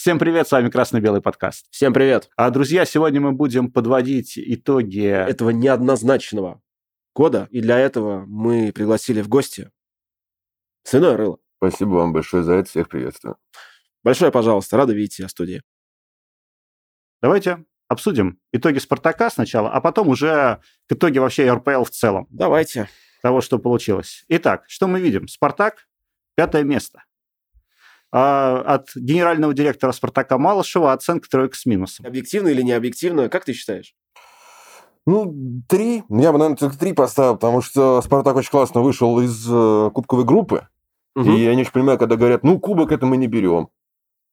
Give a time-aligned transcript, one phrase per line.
[0.00, 1.66] Всем привет, с вами Красно-Белый подкаст.
[1.70, 2.30] Всем привет.
[2.34, 5.04] А, друзья, сегодня мы будем подводить итоги...
[5.04, 6.62] Этого неоднозначного
[7.14, 9.70] года, и для этого мы пригласили в гости
[10.84, 11.38] Свиное Рыло.
[11.58, 13.36] Спасибо вам большое за это, всех приветствую.
[14.02, 15.62] Большое, пожалуйста, рада видеть тебя в студии.
[17.20, 22.26] Давайте обсудим итоги «Спартака» сначала, а потом уже к итоге вообще РПЛ в целом.
[22.30, 22.88] Давайте.
[23.20, 24.24] Того, что получилось.
[24.28, 25.28] Итак, что мы видим?
[25.28, 25.88] «Спартак»–
[26.36, 27.04] пятое место.
[28.12, 32.06] А от генерального директора «Спартака» Малышева оценка тройка с минусом.
[32.06, 33.94] Объективно или не объективно, как ты считаешь?
[35.06, 36.02] Ну, три.
[36.08, 40.24] Я бы, наверное, только три поставил, потому что «Спартак» очень классно вышел из э, кубковой
[40.24, 40.66] группы.
[41.16, 41.30] Угу.
[41.30, 43.68] И я не очень понимаю, когда говорят, ну, кубок это мы не берем.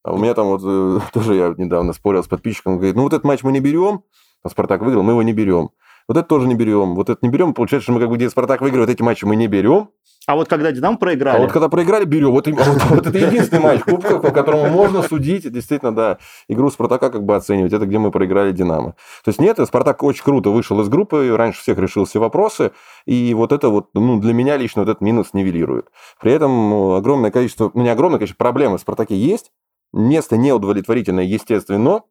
[0.04, 3.14] А у меня там вот э, тоже я недавно спорил с подписчиком, говорит, ну, вот
[3.14, 4.04] этот матч мы не берем,
[4.44, 5.70] а «Спартак» выиграл, мы его не берем.
[6.08, 6.96] Вот это тоже не берем.
[6.96, 7.54] Вот это не берем.
[7.54, 9.90] Получается, что мы как бы где Спартак выигрывает эти матчи, мы не берем.
[10.28, 11.38] А вот когда Динамо проиграли...
[11.38, 12.32] А вот когда проиграли, берем.
[12.32, 16.18] Вот, вот, вот это единственный матч Кубка, по которому можно судить, действительно, да,
[16.50, 17.72] игру Спартака как бы оценивать.
[17.72, 18.92] Это где мы проиграли Динамо.
[19.24, 22.74] То есть нет, Спартак очень круто вышел из группы, раньше всех решил все вопросы,
[23.06, 25.88] и вот это вот, ну, для меня лично вот этот минус нивелирует.
[26.20, 29.54] При этом ну, огромное количество, ну, не огромное, конечно, проблемы в Спартаке есть,
[29.94, 32.02] место неудовлетворительное, естественно,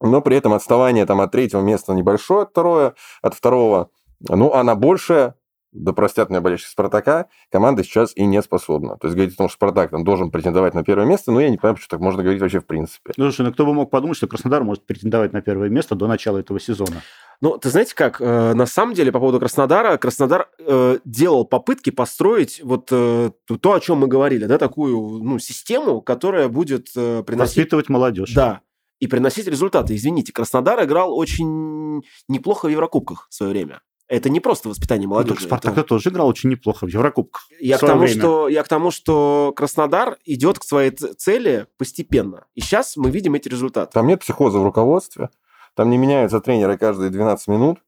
[0.00, 5.34] но при этом отставание там от третьего места небольшое, второе, от второго, ну, она большая,
[5.72, 8.96] да простят меня болельщики Спартака, команда сейчас и не способна.
[8.96, 11.50] То есть говорить о том, что Спартак там должен претендовать на первое место, ну, я
[11.50, 13.12] не понимаю, почему так можно говорить вообще в принципе.
[13.16, 16.06] Ну, слушай, ну кто бы мог подумать, что Краснодар может претендовать на первое место до
[16.06, 17.02] начала этого сезона?
[17.40, 21.90] Ну, ты знаете как, э, на самом деле, по поводу Краснодара, Краснодар э, делал попытки
[21.90, 27.22] построить вот э, то, о чем мы говорили, да, такую ну, систему, которая будет э,
[27.22, 27.56] приносить...
[27.58, 28.34] Воспитывать молодежь.
[28.34, 28.62] Да,
[28.98, 29.94] и приносить результаты.
[29.94, 33.80] Извините, Краснодар играл очень неплохо в Еврокубках в свое время.
[34.08, 35.40] Это не просто воспитание ну, молодежи.
[35.40, 35.84] Ну, Спартак это...
[35.84, 37.46] тоже играл очень неплохо в Еврокубках.
[37.60, 42.46] Я к, тому, что, я к тому, что Краснодар идет к своей цели постепенно.
[42.54, 43.92] И сейчас мы видим эти результаты.
[43.92, 45.28] Там нет психоза в руководстве.
[45.74, 47.80] Там не меняются тренеры каждые 12 минут.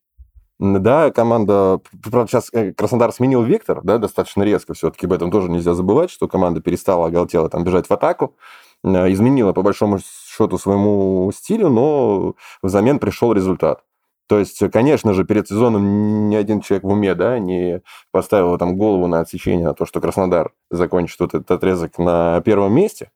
[0.59, 1.81] Да, команда...
[2.03, 4.75] Правда, сейчас э, Краснодар сменил вектор, да, достаточно резко.
[4.75, 8.37] Все-таки об этом тоже нельзя забывать, что команда перестала, оголтела там бежать в атаку.
[8.85, 13.83] Э, изменила, по большому счету, своему стилю, но взамен пришел результат.
[14.31, 17.83] То есть, конечно же, перед сезоном ни один человек в уме, да, не
[18.13, 22.73] поставил там голову на отсечение, на то, что Краснодар закончит вот этот отрезок на первом
[22.73, 23.11] месте.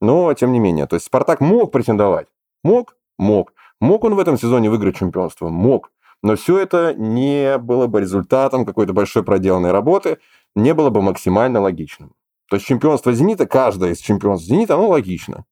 [0.00, 2.28] Но, тем не менее, то есть Спартак мог претендовать.
[2.62, 2.96] Мог?
[3.18, 3.52] Мог.
[3.80, 5.48] Мог он в этом сезоне выиграть чемпионство?
[5.48, 5.90] Мог.
[6.22, 10.18] Но все это не было бы результатом какой-то большой проделанной работы,
[10.54, 12.12] не было бы максимально логичным.
[12.48, 15.46] То есть чемпионство «Зенита», каждое из чемпионств «Зенита», оно логично.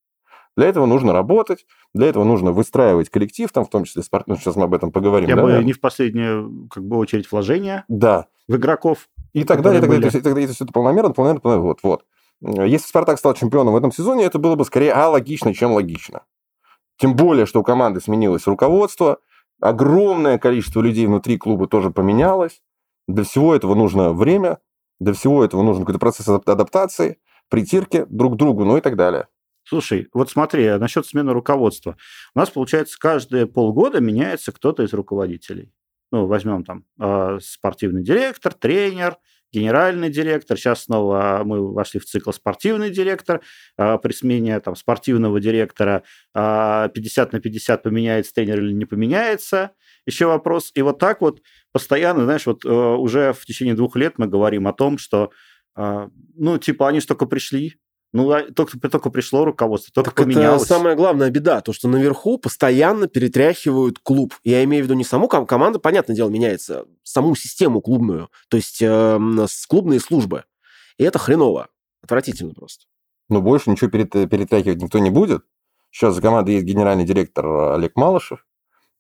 [0.59, 4.27] Для этого нужно работать, для этого нужно выстраивать коллектив, там в том числе спорт.
[4.27, 5.29] Ну, сейчас мы об этом поговорим.
[5.29, 5.63] Я да, бы да?
[5.63, 8.27] не в последнюю как бы, очередь вложения да.
[8.49, 9.09] в игроков.
[9.35, 10.03] И так далее, и так далее.
[10.03, 12.05] То есть, и тогда, если это полномерно, полномерно, полномерно, вот, вот.
[12.41, 16.23] Если Спартак стал чемпионом в этом сезоне, это было бы скорее алогично, чем логично.
[16.97, 19.19] Тем более, что у команды сменилось руководство,
[19.61, 22.63] огромное количество людей внутри клуба тоже поменялось.
[23.07, 24.59] Для всего этого нужно время,
[24.99, 29.29] для всего этого нужен какой-то процесс адаптации, притирки друг к другу, ну и так далее.
[29.69, 31.99] Слушай, вот смотри, а насчет смены руководства.
[32.35, 35.75] У нас, получается, каждые полгода меняется кто-то из руководителей.
[36.11, 39.19] Ну, возьмем там э, спортивный директор, тренер,
[39.53, 40.57] генеральный директор.
[40.57, 43.43] Сейчас снова мы вошли в цикл спортивный директор.
[43.77, 46.03] Э, при смене там, спортивного директора
[46.35, 49.73] э, 50 на 50 поменяется тренер или не поменяется.
[50.07, 50.71] Еще вопрос.
[50.75, 51.43] И вот так вот
[51.73, 55.31] постоянно, знаешь, вот э, уже в течение двух лет мы говорим о том, что,
[55.77, 57.77] ну, типа, они же только пришли,
[58.13, 60.63] ну, а только, только пришло руководство, только так поменялось.
[60.63, 64.35] Это самая главная беда, то, что наверху постоянно перетряхивают клуб.
[64.45, 68.81] Я имею в виду не саму команду, понятное дело, меняется, саму систему клубную, то есть
[68.81, 69.19] э,
[69.69, 70.45] клубные службы.
[70.97, 71.69] И это хреново,
[72.03, 72.87] отвратительно просто.
[73.29, 75.45] Ну, больше ничего перет, перетряхивать никто не будет.
[75.91, 78.45] Сейчас за командой есть генеральный директор Олег Малышев.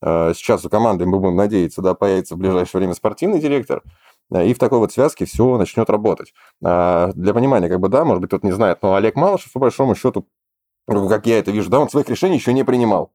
[0.03, 3.83] Э, сейчас у команды, мы будем надеяться, да, появится в ближайшее время спортивный директор.
[4.33, 6.35] Э, и в такой вот связке все начнет работать.
[6.65, 9.61] А, для понимания, как бы, да, может быть, кто-то не знает, но Олег Малышев, по
[9.61, 10.27] большому счету,
[10.87, 13.13] как я это вижу, да, он своих решений еще не принимал.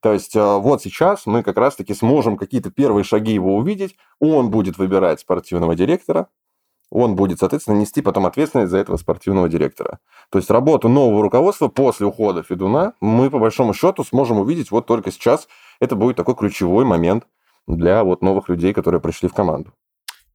[0.00, 3.96] То есть э, вот сейчас мы как раз-таки сможем какие-то первые шаги его увидеть.
[4.18, 6.28] Он будет выбирать спортивного директора,
[6.90, 10.00] он будет, соответственно, нести потом ответственность за этого спортивного директора.
[10.30, 14.86] То есть работу нового руководства после ухода Федуна мы, по большому счету, сможем увидеть вот
[14.86, 15.48] только сейчас.
[15.80, 17.24] Это будет такой ключевой момент
[17.66, 19.72] для вот новых людей, которые пришли в команду.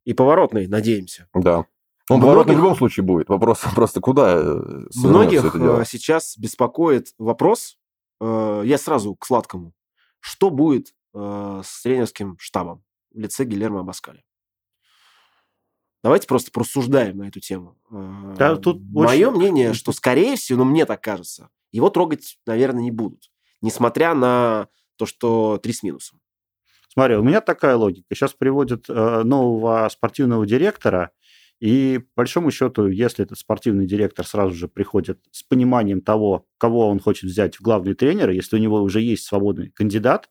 [0.06, 1.28] И поворотный, надеемся.
[1.34, 1.66] Да.
[2.10, 2.26] Он Многих...
[2.26, 3.28] поворотный в любом случае будет.
[3.28, 7.78] Вопрос просто куда э, Многих это э, сейчас беспокоит вопрос,
[8.22, 9.74] э, я сразу к сладкому,
[10.20, 14.24] что будет с тренерским штабом в лице Гильермо Абаскаля?
[16.04, 17.76] Давайте просто просуждаем на эту тему.
[17.90, 19.38] Да, тут Мое очень...
[19.38, 23.32] мнение, что, скорее всего, ну, мне так кажется, его трогать, наверное, не будут.
[23.62, 26.20] Несмотря на то, что три с минусом.
[26.98, 28.08] Смотри, у меня такая логика.
[28.12, 31.12] Сейчас приводят э, нового спортивного директора,
[31.60, 36.90] и по большому счету, если этот спортивный директор сразу же приходит с пониманием того, кого
[36.90, 40.28] он хочет взять в главный тренер, если у него уже есть свободный кандидат,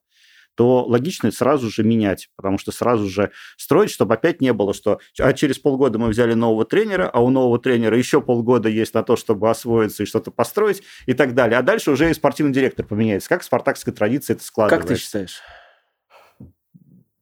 [0.56, 4.98] то логично сразу же менять, потому что сразу же строить, чтобы опять не было, что
[5.20, 9.04] а через полгода мы взяли нового тренера, а у нового тренера еще полгода есть на
[9.04, 11.60] то, чтобы освоиться и что-то построить и так далее.
[11.60, 13.28] А дальше уже и спортивный директор поменяется.
[13.28, 14.88] Как в спартакской традиции это складывается?
[14.88, 15.40] Как ты считаешь?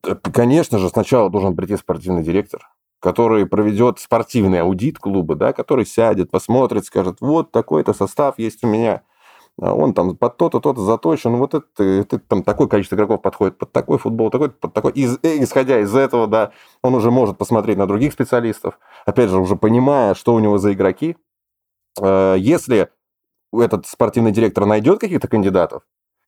[0.07, 2.69] Э, конечно же, сначала должен прийти спортивный директор,
[3.01, 8.67] который проведет спортивный аудит клуба, да, который сядет, посмотрит, скажет, вот такой-то состав есть у
[8.69, 9.03] меня,
[9.61, 13.57] а он там под то-то, то-то заточен, вот это, это там такое количество игроков подходит
[13.59, 14.93] под такой футбол, такой, под такой.
[14.93, 16.53] Из, э, исходя из этого, да,
[16.83, 20.73] он уже может посмотреть на других специалистов, опять же, уже понимая, что у него за
[20.73, 21.17] игроки.
[22.01, 22.91] Э, если
[23.53, 25.83] этот спортивный директор найдет каких-то кандидатов,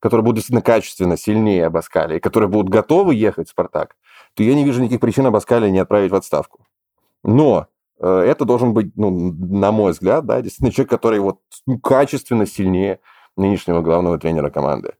[0.06, 3.96] которые будут действительно качественно сильнее Абаскали, и которые будут готовы ехать в «Спартак»,
[4.34, 6.64] то я не вижу никаких причин Абаскали не отправить в отставку.
[7.24, 7.66] Но
[7.98, 12.46] э, это должен быть, ну, на мой взгляд, да, действительно человек, который вот ну, качественно
[12.46, 13.00] сильнее
[13.36, 14.94] нынешнего главного тренера команды.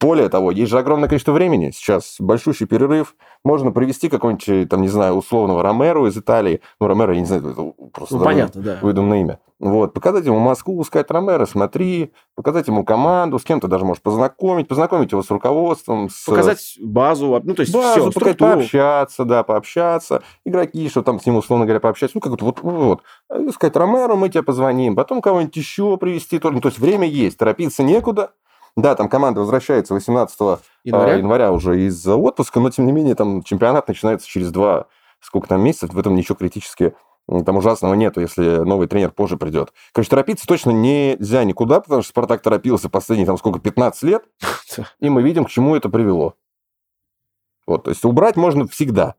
[0.00, 1.70] Более того, есть же огромное количество времени.
[1.70, 3.14] Сейчас большущий перерыв.
[3.44, 6.60] Можно привести какого-нибудь, там, не знаю, условного Ромеро из Италии.
[6.80, 8.78] Ну, Ромеро, я не знаю, это просто ну, понятно, да.
[8.80, 9.38] выдуманное имя.
[9.62, 14.02] Вот, показать ему Москву, сказать, Ромеро, смотри, показать ему команду, с кем то даже можешь
[14.02, 16.10] познакомить, познакомить его с руководством.
[16.10, 16.24] С...
[16.24, 20.24] Показать базу, ну, то есть базу, все, показать, пообщаться, да, пообщаться.
[20.44, 22.16] Игроки, что там с ним, условно говоря, пообщаться.
[22.16, 23.52] Ну, как вот, вот, вот.
[23.52, 24.96] Сказать, Ромеро, мы тебе позвоним.
[24.96, 26.40] Потом кого-нибудь еще привести.
[26.42, 28.32] Ну, то есть время есть, торопиться некуда.
[28.76, 33.14] Да, там команда возвращается 18 а, января, января уже из отпуска, но тем не менее
[33.14, 34.86] там чемпионат начинается через два,
[35.20, 36.94] сколько там месяцев, в этом ничего критически
[37.28, 39.72] там ужасного нету, если новый тренер позже придет.
[39.92, 44.24] Короче, торопиться точно нельзя никуда, потому что Спартак торопился последние, там, сколько, 15 лет,
[45.00, 46.34] и мы видим, к чему это привело.
[47.66, 49.14] Вот, то есть убрать можно всегда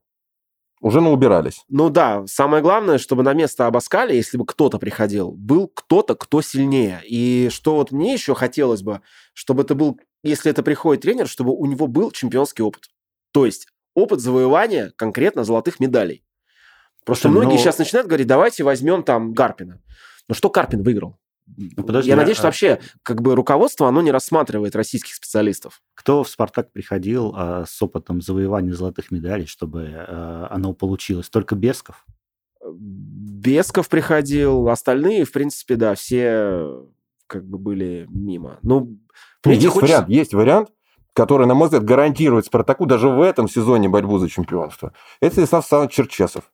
[0.84, 1.64] уже наубирались.
[1.70, 6.42] Ну да, самое главное, чтобы на место Абаскали, если бы кто-то приходил, был кто-то, кто
[6.42, 7.02] сильнее.
[7.08, 9.00] И что вот мне еще хотелось бы,
[9.34, 12.90] чтобы это был, если это приходит тренер, чтобы у него был чемпионский опыт.
[13.32, 16.26] То есть опыт завоевания конкретно золотых медалей.
[17.06, 17.40] Просто Но...
[17.40, 19.82] многие сейчас начинают говорить, давайте возьмем там Гарпина.
[20.28, 21.18] Ну что Карпин выиграл?
[21.46, 22.40] Ну, подожди, Я надеюсь, а...
[22.40, 25.82] что вообще как бы руководство, оно не рассматривает российских специалистов.
[25.94, 31.30] Кто в «Спартак» приходил а, с опытом завоевания золотых медалей, чтобы а, оно получилось?
[31.30, 32.06] Только Бесков?
[32.66, 36.88] Бесков приходил, остальные, в принципе, да, все
[37.28, 38.60] как бы были мимо.
[38.62, 39.00] Ну,
[39.46, 39.96] есть хочется...
[39.96, 40.70] вариант, есть вариант,
[41.14, 44.94] который, на мой взгляд, гарантирует «Спартаку» даже в этом сезоне борьбу за чемпионство.
[45.20, 46.52] Это Станислав Александрович Черчесов.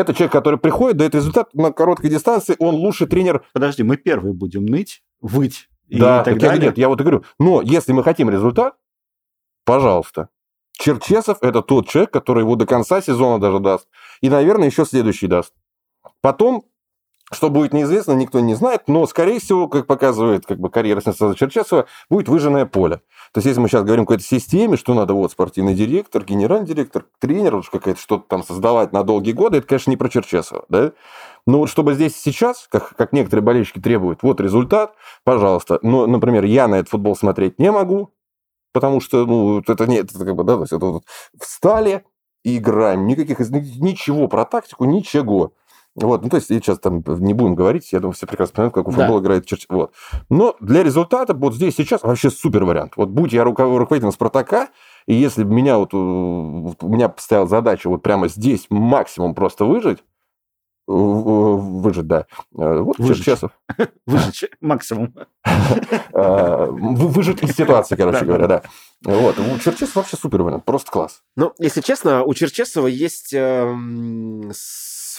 [0.00, 3.44] Это человек, который приходит, дает результат на короткой дистанции, он лучший тренер.
[3.52, 6.68] Подожди, мы первые будем ныть, выть и да, так, так далее.
[6.68, 8.76] Нет, я вот и говорю, но если мы хотим результат,
[9.66, 10.30] пожалуйста.
[10.72, 13.86] Черчесов– это тот человек, который его до конца сезона даже даст.
[14.22, 15.52] И, наверное, еще следующий даст.
[16.22, 16.64] Потом
[17.32, 21.36] что будет неизвестно, никто не знает, но, скорее всего, как показывает как бы, карьера Станислава
[21.36, 22.96] Черчесова, будет выжженное поле.
[23.32, 26.66] То есть, если мы сейчас говорим о какой-то системе, что надо вот спортивный директор, генеральный
[26.66, 30.92] директор, тренер, какая-то что-то там создавать на долгие годы, это, конечно, не про Черчесова, да?
[31.46, 34.94] Но вот чтобы здесь сейчас, как, как некоторые болельщики требуют, вот результат,
[35.24, 35.78] пожалуйста.
[35.82, 38.12] Но, например, я на этот футбол смотреть не могу,
[38.72, 41.04] потому что, ну, это нет, это как бы, да, то есть это вот
[41.38, 42.04] встали
[42.44, 43.06] и играем.
[43.06, 45.52] Никаких, ничего про тактику, ничего.
[45.96, 48.88] Вот, ну, то есть, сейчас там не будем говорить, я думаю, все прекрасно понимают, как
[48.88, 49.26] у футбола да.
[49.26, 49.66] играет Черч.
[49.68, 49.92] Вот.
[50.28, 52.92] Но для результата вот здесь сейчас вообще супер вариант.
[52.96, 54.68] Вот будь я руководителем Спартака,
[55.06, 59.98] и если бы меня вот, у меня стояла задача вот прямо здесь максимум просто выжить,
[60.86, 62.26] выжить, да.
[62.56, 63.24] Э, вот выжить.
[63.24, 63.52] Черчесов.
[64.06, 65.14] Выжить максимум.
[66.12, 68.62] Э, выжить из ситуации, короче говоря, да.
[69.04, 69.38] Вот.
[69.38, 71.22] У Черчесова вообще супер вариант, просто класс.
[71.36, 74.50] Ну, если честно, у Черчесова есть эм,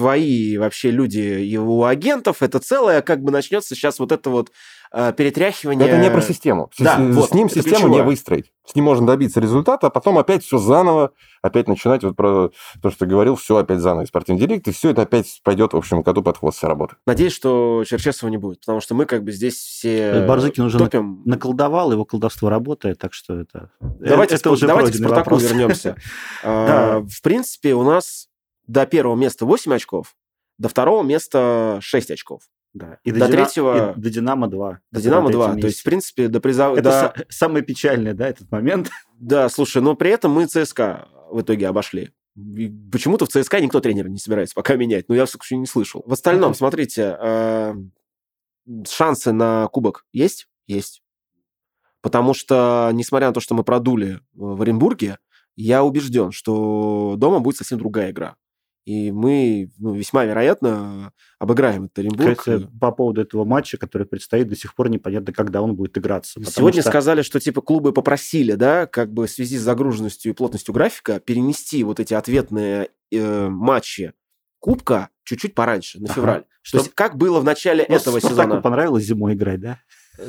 [0.02, 4.52] свои вообще люди его агентов, это целое, как бы начнется сейчас вот это вот
[4.92, 5.88] э, перетряхивание.
[5.88, 6.70] Это не про систему.
[6.80, 8.00] Да, с, вот, с ним систему ключевое.
[8.00, 8.52] не выстроить.
[8.66, 12.90] С ним можно добиться результата, а потом опять все заново, опять начинать вот про то,
[12.90, 16.02] что ты говорил, все опять заново, спортивный директ, и все это опять пойдет, в общем,
[16.02, 16.96] году под хвост вся работа.
[17.06, 21.22] Надеюсь, что Черчесова не будет, потому что мы как бы здесь все Барзыкин уже топим.
[21.26, 23.72] наколдовал, его колдовство работает, так что это...
[23.80, 25.44] Давайте, это уже давайте к Спартаку вопрос.
[25.44, 25.96] вернемся.
[26.44, 28.28] А, в принципе, у нас
[28.72, 30.16] до первого места 8 очков,
[30.58, 32.44] до второго места 6 очков.
[32.74, 33.00] Да.
[33.04, 33.38] И до, до Дина...
[33.38, 33.94] третьего...
[33.98, 34.80] И до Динамо 2.
[34.92, 35.48] До Динамо 2.
[35.48, 35.62] Месте.
[35.62, 36.72] То есть, в принципе, до приза...
[36.72, 37.26] Это до...
[37.28, 38.90] самое печальное, да, этот момент?
[39.20, 42.10] Да, слушай, но при этом мы ЦСКА в итоге обошли.
[42.92, 45.10] Почему-то в ЦСКА никто тренера не собирается пока менять.
[45.10, 46.02] Но я, в случае, не слышал.
[46.08, 47.76] В остальном, смотрите, э,
[48.90, 50.48] шансы на кубок есть?
[50.66, 51.04] Есть.
[52.02, 55.20] Потому что, несмотря на то, что мы продули в Оренбурге,
[55.56, 58.38] я убежден, что дома будет совсем другая игра.
[58.86, 62.40] И мы ну, весьма вероятно обыграем этот Оренбург.
[62.40, 66.44] Кстати, по поводу этого матча, который предстоит, до сих пор непонятно, когда он будет играться.
[66.44, 66.90] Сегодня что...
[66.90, 71.20] сказали, что типа клубы попросили, да, как бы в связи с загруженностью и плотностью графика
[71.20, 74.14] перенести вот эти ответные э, матчи
[74.60, 76.42] Кубка чуть-чуть пораньше, на февраль.
[76.42, 76.48] Ага.
[76.62, 76.78] Что...
[76.78, 78.62] То есть как было в начале ну, этого сезона.
[78.62, 79.80] понравилось зимой играть, да?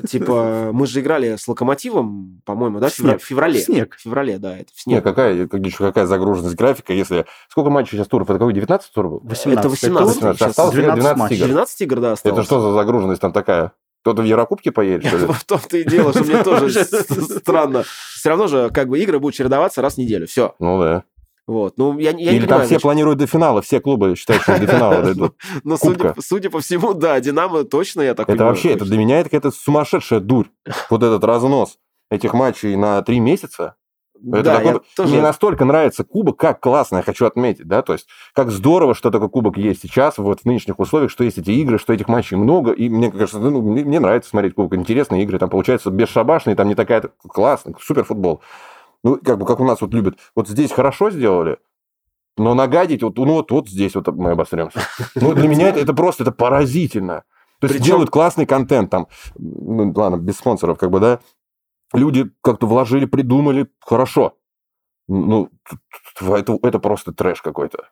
[0.08, 3.20] Типа, мы же играли с Локомотивом, по-моему, да, в, снег.
[3.20, 3.60] в феврале.
[3.60, 3.96] В снег.
[3.96, 4.96] В феврале, да, это в снег.
[4.96, 7.26] Нет, какая, как, какая загруженность графика, если...
[7.48, 8.30] Сколько матчей сейчас туров?
[8.30, 9.22] Это какой, 19 туров?
[9.22, 9.58] 18.
[9.58, 10.16] Это 18.
[10.16, 10.42] 18.
[10.42, 11.46] Осталось 12, 12 игр.
[11.46, 12.38] 12 игр, да, осталось.
[12.38, 13.72] Это что за загруженность там такая?
[14.02, 15.26] Кто-то в Еврокубке поедет, что ли?
[15.32, 17.84] В том-то и дело, что мне тоже странно.
[18.16, 20.26] Все равно же, как бы, игры будут чередоваться раз в неделю.
[20.26, 20.54] Все.
[20.58, 21.04] Ну да.
[21.46, 21.76] Вот.
[21.76, 22.82] Ну, я, я Или не там понимаю, все значит...
[22.82, 25.34] планируют до финала, все клубы считают, что до финала дойдут.
[25.64, 29.20] Ну, судя, судя по всему, да, Динамо точно, я так Это вообще, это для меня
[29.20, 30.46] это какая-то сумасшедшая дурь.
[30.88, 31.78] Вот этот разнос
[32.10, 33.74] этих матчей на три месяца.
[34.24, 34.80] Это да, такой...
[34.94, 35.12] тоже...
[35.14, 39.10] Мне настолько нравится кубок, как классно, я хочу отметить, да, то есть как здорово, что
[39.10, 42.36] такой кубок есть сейчас, вот в нынешних условиях, что есть эти игры, что этих матчей
[42.36, 46.54] много, и мне кажется, ну, мне, мне нравится смотреть кубок, интересные игры, там получается бесшабашные,
[46.54, 48.42] там не такая классный, супер футбол.
[49.04, 50.18] Ну, как бы, как у нас вот любят.
[50.34, 51.58] Вот здесь хорошо сделали,
[52.36, 54.80] но нагадить, вот, ну, вот, вот здесь вот мы обосремся.
[55.14, 57.24] Ну, для меня это, это просто, это поразительно.
[57.60, 57.92] То есть Причем...
[57.92, 61.20] делают классный контент там, ну, ладно, без спонсоров, как бы, да.
[61.92, 64.38] Люди как-то вложили, придумали, хорошо.
[65.08, 65.50] Ну,
[66.20, 67.88] это, это просто трэш какой-то.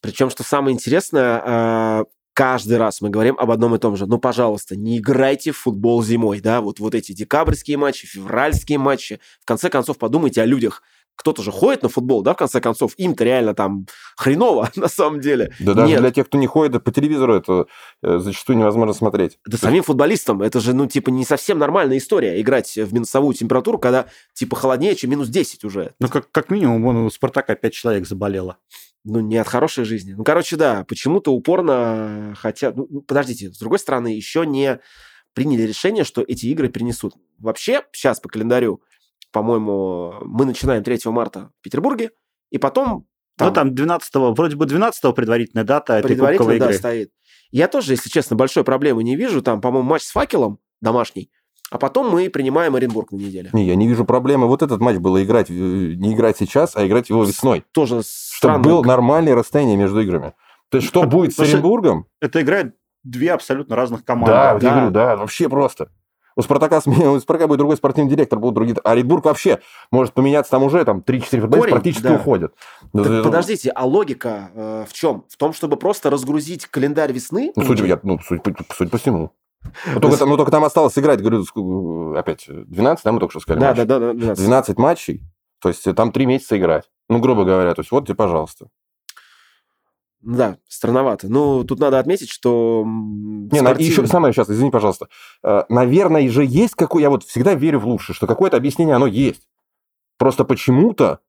[0.00, 4.06] Причем, что самое интересное, а, каждый раз мы говорим об одном и том же.
[4.06, 9.20] Ну, пожалуйста, не играйте в футбол зимой, да, вот, вот эти декабрьские матчи, февральские матчи.
[9.40, 10.82] В конце концов, подумайте о людях.
[11.16, 13.86] Кто-то же ходит на футбол, да, в конце концов, им-то реально там
[14.16, 15.52] хреново, на самом деле.
[15.60, 16.00] Да даже Нет.
[16.00, 17.66] для тех, кто не ходит, по телевизору это
[18.02, 19.38] э, зачастую невозможно смотреть.
[19.46, 23.78] Да самим футболистам, это же, ну, типа, не совсем нормальная история, играть в минусовую температуру,
[23.78, 25.92] когда, типа, холоднее, чем минус 10 уже.
[26.00, 28.58] Ну, как, как минимум, вон у Спартака 5 человек заболело
[29.04, 30.14] ну, не от хорошей жизни.
[30.14, 32.76] Ну, короче, да, почему-то упорно хотят...
[32.76, 34.80] Ну, подождите, с другой стороны, еще не
[35.34, 37.14] приняли решение, что эти игры перенесут.
[37.38, 38.82] Вообще, сейчас по календарю,
[39.30, 42.10] по-моему, мы начинаем 3 марта в Петербурге,
[42.50, 43.06] и потом...
[43.36, 46.78] Там, ну, там 12 вроде бы 12 предварительная дата предварительная, да, игры.
[46.78, 47.12] стоит.
[47.50, 49.42] Я тоже, если честно, большой проблемы не вижу.
[49.42, 51.32] Там, по-моему, матч с факелом домашний,
[51.74, 53.50] а потом мы принимаем Оренбург на неделе.
[53.52, 54.46] Не, я не вижу проблемы.
[54.46, 57.64] Вот этот матч было играть, э, не играть сейчас, а играть его весной.
[57.72, 60.34] Тоже Чтобы было нормальное расстояние между играми.
[60.68, 62.06] То есть, что будет с Оренбургом?
[62.20, 64.30] Это играет две абсолютно разных команды.
[64.30, 64.70] Да, да.
[64.70, 65.88] Говорю, да, вообще просто.
[66.36, 68.76] У Спартака, у Спартака будет другой спортивный директор, будут другие.
[68.84, 69.58] А Оренбург вообще
[69.90, 72.14] может поменяться там уже, там 3-4 футболиста практически да.
[72.14, 72.54] уходят.
[72.92, 75.24] Так, подождите, а логика э, в чем?
[75.28, 77.52] В том, чтобы просто разгрузить календарь весны?
[77.56, 79.32] Ну, судя, я, ну, судя, судя по всему.
[79.94, 83.40] Ну, только, там, ну, только там осталось играть, говорю, опять 12, да, мы только что
[83.40, 83.60] сказали?
[83.60, 84.44] Да, да, да, да, 12.
[84.44, 85.22] 12 матчей,
[85.60, 86.90] то есть там 3 месяца играть.
[87.08, 88.68] Ну, грубо говоря, то есть вот тебе, пожалуйста.
[90.24, 91.28] Да, странновато.
[91.28, 92.82] Ну, тут надо отметить, что...
[92.86, 93.84] Не, спортивный...
[93.84, 95.08] еще самое сейчас, извини, пожалуйста.
[95.42, 97.02] Э, наверное, же есть какой...
[97.02, 99.46] Я вот всегда верю в лучшее, что какое-то объяснение, оно есть.
[100.16, 101.20] Просто почему-то,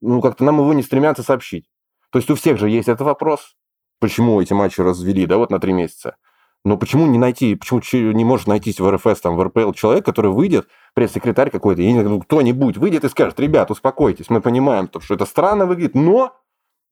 [0.00, 1.68] ну, как-то нам его не стремятся сообщить.
[2.10, 3.56] То есть у всех же есть этот вопрос,
[3.98, 6.16] почему эти матчи развели, да, вот на три месяца.
[6.64, 7.80] Но почему не найти, почему
[8.12, 12.00] не может найтись в РФС, там, в РПЛ человек, который выйдет, пресс-секретарь какой-то, я не
[12.00, 16.36] знаю, кто-нибудь выйдет и скажет, ребят, успокойтесь, мы понимаем, что это странно выглядит, но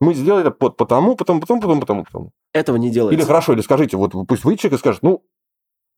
[0.00, 2.30] мы сделали это под потому, потом, потом, потом, потом, потом.
[2.52, 3.18] Этого не делается.
[3.18, 5.24] Или хорошо, или скажите, вот пусть выйдет человек и скажет, ну,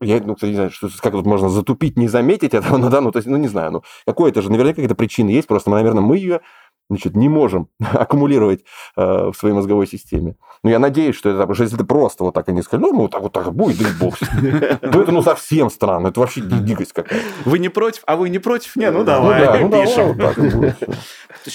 [0.00, 3.00] я, ну, кстати, не знаю, что, как тут можно затупить, не заметить этого, ну, да,
[3.00, 6.02] ну, то есть, ну, не знаю, ну, какое-то же, наверняка какая-то причина есть, просто, наверное,
[6.02, 6.40] мы ее
[6.88, 8.64] значит, не можем аккумулировать
[8.96, 10.36] э, в своей мозговой системе.
[10.62, 13.10] Но я надеюсь, что это, что если ты просто вот так они сказали, ну, вот
[13.10, 14.18] так вот так будет, да и бог
[14.92, 17.24] то это ну совсем странно, это вообще дикость какая-то.
[17.44, 18.76] Вы не против, а вы не против?
[18.76, 20.08] Не, ну давай, ну, да, пишем.
[20.08, 20.34] Ну, давай,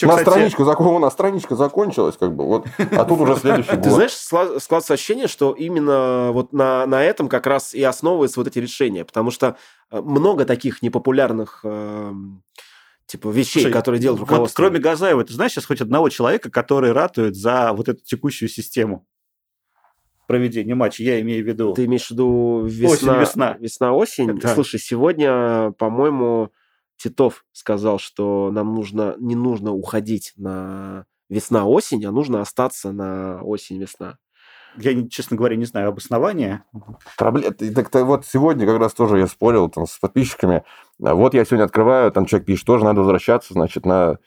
[0.02, 4.14] на страничку, у нас страничка закончилась, как бы, вот, а тут уже следующий Ты знаешь,
[4.14, 9.04] складывается ощущение, что именно вот на, на этом как раз и основываются вот эти решения,
[9.04, 9.58] потому что
[9.92, 12.44] э, много таких непопулярных эм,
[13.06, 14.62] типа вещей, Слушай, которые делают руководство.
[14.62, 18.50] Вот, кроме Газаева, ты знаешь сейчас хоть одного человека, который ратует за вот эту текущую
[18.50, 19.06] систему
[20.28, 21.74] проведения матча, я имею в виду.
[21.74, 23.58] Ты имеешь в виду весна, весна.
[23.60, 24.40] весна осень?
[24.40, 24.54] Да.
[24.54, 26.52] Слушай, сегодня, по-моему,
[26.98, 34.18] Титов сказал, что нам нужно не нужно уходить на весна-осень, а нужно остаться на осень-весна.
[34.78, 36.66] Я, честно говоря, не знаю обоснования.
[37.18, 37.54] Проблема.
[37.54, 40.64] Так -то вот сегодня как раз тоже я спорил там, с подписчиками.
[41.00, 44.18] Вот я сегодня открываю, там человек пишет, тоже надо возвращаться, значит, на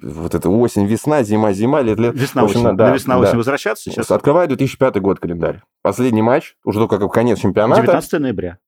[0.00, 2.14] вот это осень, весна, зима, зима, лет, лет.
[2.14, 2.76] Весна, общем, осень.
[2.76, 3.28] Да, на весна, да.
[3.28, 4.10] осень возвращаться сейчас?
[4.10, 5.62] Открываю 2005 год календарь.
[5.82, 7.82] Последний матч, уже только как конец чемпионата.
[7.82, 8.58] 19 ноября.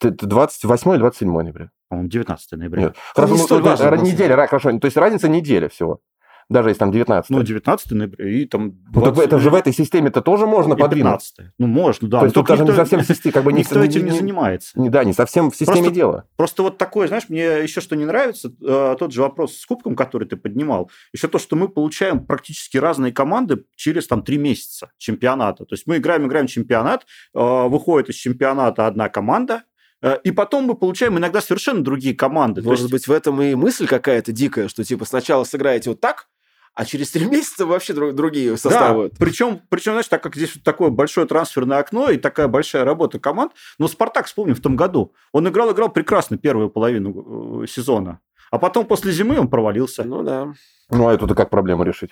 [0.00, 1.70] 28 или 27 ноября?
[1.88, 2.82] По-моему, 19 ноября.
[2.82, 2.96] Нет.
[3.14, 4.78] Хорошо, ну, самом неделя, хорошо.
[4.78, 6.00] То есть разница неделя всего.
[6.48, 8.74] Даже если там 19 Ну, 19 ноября и там...
[8.94, 11.12] Ну, так 20 это же в этой системе-то тоже можно и подвинуть.
[11.34, 11.52] 15.
[11.58, 12.18] Ну, можно, да.
[12.20, 14.10] То есть тут даже не никто- совсем в системе, как бы не, Никто этим не
[14.10, 14.78] не- занимается.
[14.78, 16.24] не- Да, не совсем в системе Просто- дела.
[16.36, 19.96] Просто вот такое, знаешь, мне еще что не нравится, э, тот же вопрос с кубком,
[19.96, 24.90] который ты поднимал, еще то, что мы получаем практически разные команды через там три месяца
[24.98, 25.64] чемпионата.
[25.64, 29.62] То есть мы играем, играем чемпионат, э, выходит из чемпионата одна команда,
[30.02, 32.60] э, и потом мы получаем иногда совершенно другие команды.
[32.62, 36.26] Может есть- быть, в этом и мысль какая-то дикая, что типа сначала сыграете вот так,
[36.74, 39.08] а через три месяца вообще друг- другие составы.
[39.10, 42.84] Да, причем, причем, знаешь, так как здесь вот такое большое трансферное окно и такая большая
[42.84, 47.66] работа команд, но Спартак, вспомним, в том году, он играл, играл прекрасно первую половину э,
[47.66, 50.04] сезона, а потом после зимы он провалился.
[50.04, 50.52] Ну да.
[50.90, 52.10] Ну, а эту-то как проблему решить?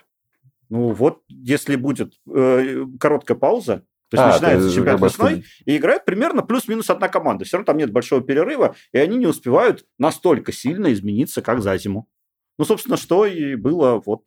[0.70, 5.76] Ну вот, если будет э, короткая пауза, то есть А, начинается ты чемпионат весной, и
[5.76, 7.44] играет примерно плюс-минус одна команда.
[7.44, 11.76] Все равно там нет большого перерыва, и они не успевают настолько сильно измениться, как за
[11.78, 12.08] зиму.
[12.58, 14.24] Ну, собственно, что и было вот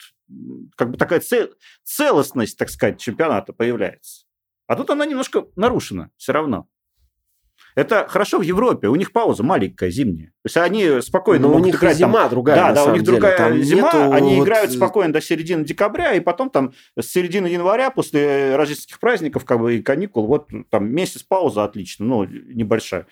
[0.75, 1.49] как бы такая це-
[1.83, 4.25] целостность, так сказать, чемпионата появляется.
[4.67, 6.67] А тут она немножко нарушена все равно.
[7.75, 10.27] Это хорошо в Европе, у них пауза маленькая зимняя.
[10.43, 12.73] То есть они спокойно Но у могут них и играть там зима другая, да, на
[12.73, 13.11] да, у них деле.
[13.11, 16.71] другая Там зима, нету они вот, играют э, спокойно до середины декабря, и потом там
[16.97, 22.05] с середины января, после рождественских праздников, как бы и каникул, вот там месяц пауза отлично,
[22.05, 23.07] ну, небольшая.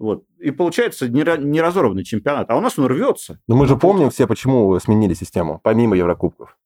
[0.00, 0.24] Вот.
[0.40, 2.50] И получается нера- неразорванный чемпионат.
[2.50, 3.40] А у нас он рвется.
[3.46, 6.56] Но мы же помним все, почему сменили систему, помимо Еврокубков.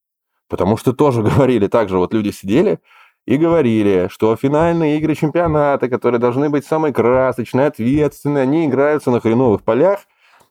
[0.53, 2.79] Потому что тоже говорили, также вот люди сидели
[3.25, 9.21] и говорили, что финальные игры чемпионата, которые должны быть самые красочные, ответственные, они играются на
[9.21, 10.01] хреновых полях,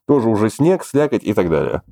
[0.07, 1.83] тоже уже снег, слякоть и так далее.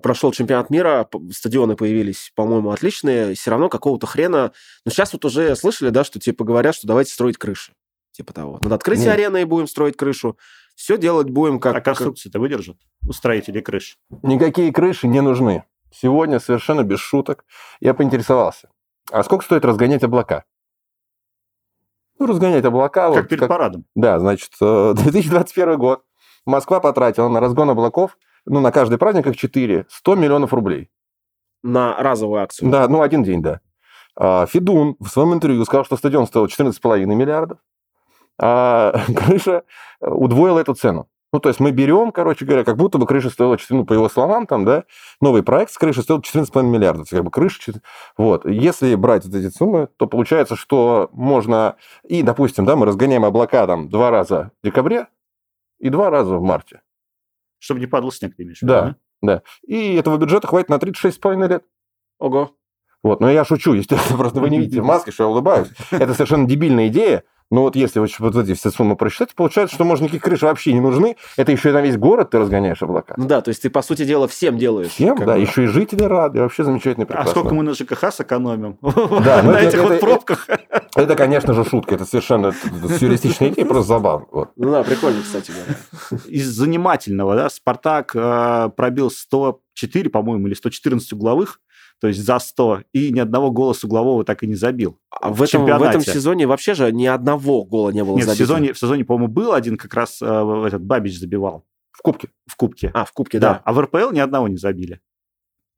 [0.00, 4.52] Прошел чемпионат мира, стадионы появились, по-моему, отличные, все равно какого-то хрена.
[4.84, 7.72] Но сейчас вот уже слышали, да, что типа говорят, что давайте строить крыши.
[8.12, 8.60] Типа того.
[8.62, 9.12] Над открытие Не.
[9.12, 10.38] арены и будем строить крышу.
[10.76, 11.74] Все делать будем как...
[11.74, 13.98] а конструкции-то выдержат у строителей крыш.
[14.22, 15.64] Никакие крыши не нужны.
[15.92, 17.44] Сегодня совершенно без шуток
[17.80, 18.70] я поинтересовался.
[19.10, 20.44] А сколько стоит разгонять облака?
[22.18, 23.08] Ну, разгонять облака...
[23.08, 23.84] Как вот перед парадом.
[23.94, 26.02] Да, значит, э, 2021 год.
[26.46, 30.90] Москва потратила на разгон облаков, ну, на каждый праздник их 4, 100 миллионов рублей.
[31.62, 32.70] на разовую акцию.
[32.70, 33.60] Да, ну, один день, да.
[34.16, 37.58] А, Федун в своем интервью сказал, что стадион стоил 14,5 миллиардов,
[38.40, 39.62] а крыша
[40.00, 41.08] удвоила эту цену.
[41.32, 43.94] Ну, то есть мы берем, короче говоря, как будто бы крыша стоила, 14, ну, по
[43.94, 44.84] его словам, там, да,
[45.20, 47.08] новый проект с крышей стоил 14,5 миллиардов.
[47.08, 47.72] Как бы крыша...
[48.18, 48.44] Вот.
[48.44, 51.76] Если брать вот эти суммы, то получается, что можно...
[52.06, 55.06] И, допустим, да, мы разгоняем облака там два раза в декабре
[55.78, 56.82] и два раза в марте.
[57.58, 58.84] Чтобы не падал снег, ты имеешь в Да.
[58.84, 59.42] виду, Да.
[59.66, 61.64] И этого бюджета хватит на 36,5 лет.
[62.18, 62.54] Ого.
[63.02, 65.68] Вот, но я шучу, естественно, просто вы не видите в маске, что я улыбаюсь.
[65.90, 69.84] Это совершенно дебильная идея, но вот если вот, вот эти все суммы просчитать, получается, что,
[69.84, 71.16] может, никаких крыш вообще не нужны.
[71.36, 73.12] Это еще и на весь город ты разгоняешь облака.
[73.18, 74.88] Ну да, то есть ты, по сути дела, всем делаешь.
[74.88, 75.38] Всем, да, бы.
[75.40, 77.30] еще и жители рады, вообще замечательно, А прекрасно.
[77.30, 78.78] сколько мы на ЖКХ сэкономим?
[78.80, 80.48] Да, ну На этих вот это- пробках.
[80.94, 84.26] Это, конечно же, шутка, это совершенно сюрреалистичная идея, просто забавно.
[84.32, 84.50] Вот.
[84.56, 86.24] Ну да, прикольно, кстати говоря.
[86.28, 91.60] Из занимательного, да, Спартак э, пробил 104, по-моему, или 114 угловых,
[92.02, 94.98] то есть за 100, и ни одного гола с углового так и не забил.
[95.08, 98.24] А в, В этом, в этом сезоне вообще же ни одного гола не было Нет,
[98.24, 98.44] в забито.
[98.44, 100.26] сезоне, в сезоне, по-моему, был один, как раз э,
[100.66, 102.28] этот Бабич забивал В кубке.
[102.46, 102.90] в Кубке.
[102.92, 103.62] А, в Кубке, да.
[103.64, 105.00] А в РПЛ ни одного не забили.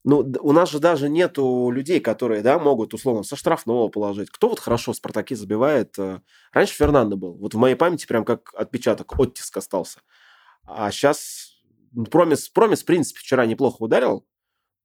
[0.07, 4.31] Ну, у нас же даже нету людей, которые, да, могут, условно, со штрафного положить.
[4.31, 5.99] Кто вот хорошо в «Спартаке» забивает?
[5.99, 6.21] э,
[6.53, 7.35] Раньше Фернандо был.
[7.35, 10.01] Вот в моей памяти прям как отпечаток, оттиск остался.
[10.67, 11.59] А сейчас
[12.11, 14.27] Промис, Промис, в принципе, вчера неплохо ударил,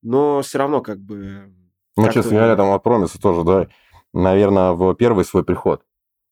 [0.01, 1.51] но все равно как бы...
[1.97, 3.67] Ну, как-то- честно говоря, там от Промиса тоже, да,
[4.13, 5.81] наверное, в первый свой приход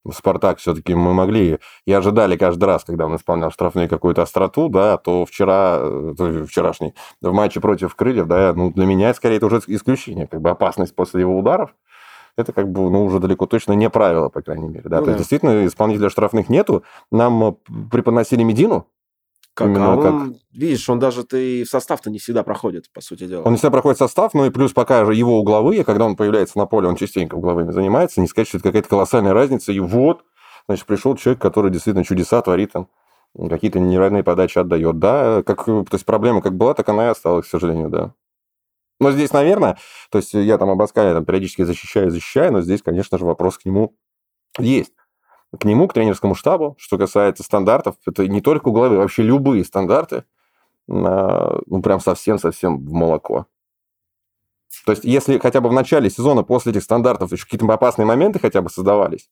[0.06, 4.69] в «Спартак» все-таки мы могли и ожидали каждый раз, когда он исполнял штрафные какую-то остроту,
[4.69, 9.38] да, то вчера, э, то вчерашний, в матче против Крыльев, да, ну, для меня, скорее,
[9.38, 11.75] это уже исключение, как бы опасность после его ударов,
[12.38, 15.06] это как бы, ну, уже далеко точно не правило, по крайней мере, да, Ну то
[15.08, 15.12] да.
[15.12, 17.53] есть, действительно, исполнителя штрафных нету, нам э,
[17.91, 18.88] преподносили Медину,
[19.58, 23.26] Как, Именно а он, видишь, он даже ты в состав-то не всегда проходит, по сути
[23.26, 23.41] дела.
[23.41, 26.60] Он не всегда проходит состав, ну и плюс пока же его угловые, когда он появляется
[26.60, 29.72] на поле, он частенько угловыми занимается, не сказать, что это какая-то колоссальная разница.
[29.72, 30.24] И вот,
[30.67, 32.88] значит, пришел человек, который действительно чудеса творит там,
[33.50, 35.00] какие-то неравные подачи отдает.
[35.00, 38.13] Да, как, то есть проблема как была, так она и осталась, к сожалению, да.
[39.00, 39.80] Но здесь, наверное,
[40.12, 43.65] то есть я там Абаскаля там периодически защищаю, защищаю, но здесь, конечно же, вопрос к
[43.65, 43.96] нему
[44.60, 44.93] есть.
[45.57, 50.25] К нему, к тренерскому штабу, что касается стандартов, это не только угловые, вообще любые стандарты,
[50.89, 53.45] а, ну, прям совсем-совсем в молоко.
[54.86, 58.39] То есть, если хотя бы в начале сезона после этих стандартов еще какие-то опасные моменты
[58.39, 59.29] хотя бы создавались,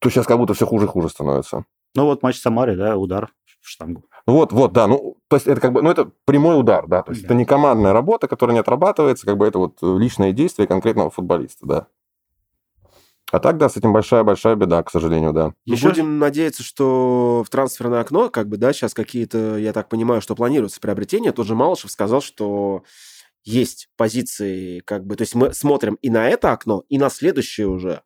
[0.00, 1.64] то сейчас как будто все хуже и хуже становится.
[1.94, 4.04] Ну вот матч Самаре, да, удар в штангу.
[4.26, 4.86] Вот, вот, да.
[4.86, 7.02] Ну, то есть это как бы, ну, это прямой удар, да.
[7.02, 7.26] То есть Да.
[7.28, 11.66] это не командная работа, которая не отрабатывается, как бы это вот личное действие конкретного футболиста,
[11.66, 11.86] да.
[13.30, 15.54] А так, да, с этим большая-большая беда, к сожалению, да.
[15.66, 19.88] Ну, Еще- будем надеяться, что в трансферное окно, как бы, да, сейчас какие-то, я так
[19.88, 21.32] понимаю, что планируются приобретения.
[21.32, 22.82] Тот же Малышев сказал, что
[23.44, 27.68] есть позиции, как бы, то есть мы смотрим и на это окно, и на следующее
[27.68, 28.02] уже.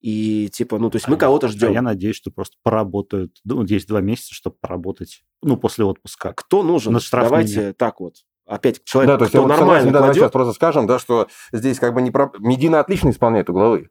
[0.00, 1.72] И типа, ну, то есть мы кого-то А ждем.
[1.72, 3.38] я надеюсь, что просто поработают.
[3.44, 5.22] Ну, есть два месяца, чтобы поработать.
[5.42, 6.32] Ну, после отпуска.
[6.32, 6.92] Кто нужен?
[6.92, 7.00] На.
[7.12, 8.16] Давайте так вот.
[8.44, 10.52] Опять человек, да, то есть кто я вот нормально согласен, да, давай кладет, сейчас просто
[10.54, 12.10] скажем, да, что здесь как бы не...
[12.10, 12.32] Про...
[12.40, 13.90] Медина отлично исполняет угловые.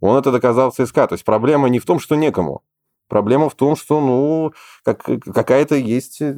[0.00, 1.06] Он это доказал в ЦСКА.
[1.06, 2.62] То есть проблема не в том, что некому.
[3.08, 4.52] Проблема в том, что, ну,
[4.82, 6.34] как, какая-то есть э,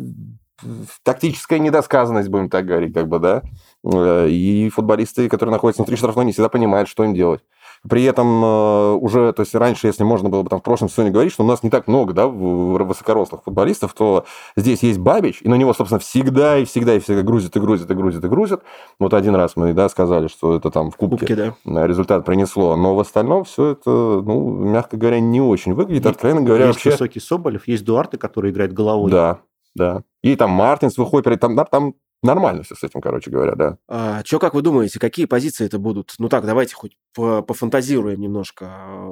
[1.03, 3.43] тактическая недосказанность, будем так говорить, как бы, да.
[3.85, 7.43] Э, И футболисты, которые находятся внутри штрафной, не всегда понимают, что им делать.
[7.89, 11.11] При этом э, уже, то есть раньше, если можно было бы там в прошлом сезоне
[11.11, 14.25] говорить, что у нас не так много, да, высокорослых футболистов, то
[14.57, 17.91] здесь есть Бабич, и на него, собственно, всегда и всегда и всегда грузит и грузит
[17.91, 18.61] и грузит и грузит.
[18.99, 21.87] Вот один раз мы, да, сказали, что это там в кубки, кубке да.
[21.87, 26.43] результат принесло, но в остальном все это, ну, мягко говоря, не очень выглядит, Есть- откровенно
[26.43, 26.91] говоря, есть вообще...
[26.91, 29.11] высокий Соболев, есть Дуарте, который играет головой.
[29.11, 29.41] Да,
[29.75, 30.03] да.
[30.23, 33.79] И там Мартинс выходит, там, да, там нормально все с этим, короче говоря, да.
[33.89, 36.15] А, что, как вы думаете, какие позиции это будут?
[36.19, 39.09] Ну так, давайте хоть по- пофантазируем немножко.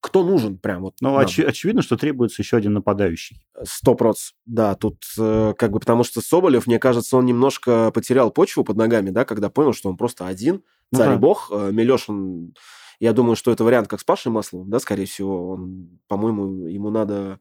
[0.00, 0.94] Кто нужен прям вот?
[1.00, 1.14] Нам?
[1.14, 3.40] очи- очевидно, что требуется еще один нападающий.
[3.62, 4.32] Сто проц.
[4.46, 8.76] Да, тут э, как бы потому что Соболев, мне кажется, он немножко потерял почву под
[8.76, 11.16] ногами, да, когда понял, что он просто один, Ну царь да.
[11.18, 11.50] бог.
[11.52, 12.52] Э, Милешин,
[12.98, 15.50] я думаю, что это вариант как с Пашей Масловым, да, скорее всего.
[15.50, 17.38] Он, по-моему, ему надо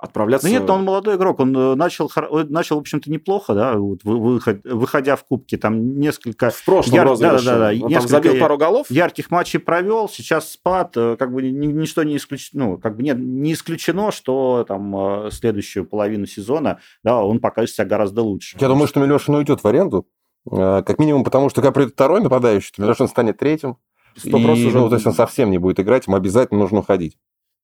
[0.00, 0.46] отправляться...
[0.46, 4.00] Да нет, он молодой игрок, он э, начал, э, начал в общем-то, неплохо, да, вот
[4.04, 7.44] вы- выход- выходя в кубке, там несколько в прошлом Яр- розыгрыше.
[7.44, 8.90] да-да-да, Он там забил пару голов.
[8.90, 13.02] ярких матчей провел, сейчас спад, э, как бы ни- ничто не исключено, ну, как бы
[13.02, 18.56] нет, не исключено, что там следующую половину сезона, да, он покажет себя гораздо лучше.
[18.60, 20.06] Я думаю, что Милешин уйдет в аренду,
[20.50, 23.76] как минимум потому, что когда придет второй нападающий, то Милешин станет третьим.
[24.16, 26.80] Сто И, проц уже- ну, то есть он совсем не будет играть, ему обязательно нужно
[26.80, 27.16] уходить.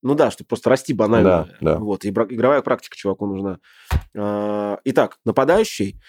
[0.06, 1.48] Ну да, чтобы просто расти банально.
[1.60, 1.78] Да, да.
[1.78, 3.58] Вот, и игровая практика чуваку нужна.
[4.16, 6.00] А, Итак, нападающий.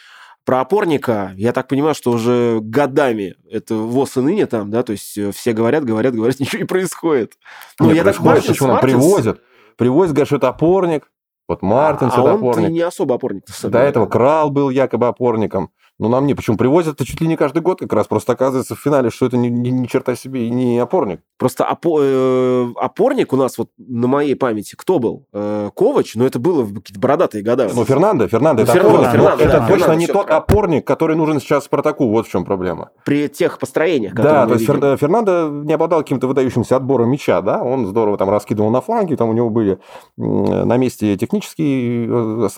[0.46, 4.94] Про опорника, я так понимаю, что уже годами это ВОЗ и ныне там, да, то
[4.94, 7.34] есть э, все говорят, говорят, говорят, ничего не происходит.
[7.80, 9.42] Ну, я так- Мартинс- почему нам Мартинс- привозят?
[9.78, 11.12] Привозят, говорят, что это опорник.
[11.48, 12.70] Вот Мартинс а это он опорник.
[12.70, 13.44] не особо опорник.
[13.64, 15.72] До этого Крал был якобы опорником.
[16.00, 16.36] Ну, нам не.
[16.36, 18.08] Почему привозят это чуть ли не каждый год как раз.
[18.08, 21.22] Просто оказывается в финале, что это ни, ни- ни черта себе и не опорник.
[21.38, 25.26] Просто опо- э, опорник у нас вот на моей памяти кто был?
[25.34, 27.70] Э, Ковач, но это было в какие-то бородатые года.
[27.74, 29.12] Ну, Фернандо, Фернандо, Ну, это Фернандо, опорник.
[29.12, 30.38] Фернандо, Но это да, точно Фернандо, не тот правильно.
[30.38, 32.10] опорник, который нужен сейчас Спартаку.
[32.10, 32.90] Вот в чем проблема.
[33.04, 34.82] При тех построениях, которые Да, мы то есть видим.
[34.82, 39.16] Фер- Фернандо не обладал каким-то выдающимся отбором мяча, да, он здорово там раскидывал на фланге,
[39.18, 39.80] там у него были
[40.18, 42.10] на месте технические э,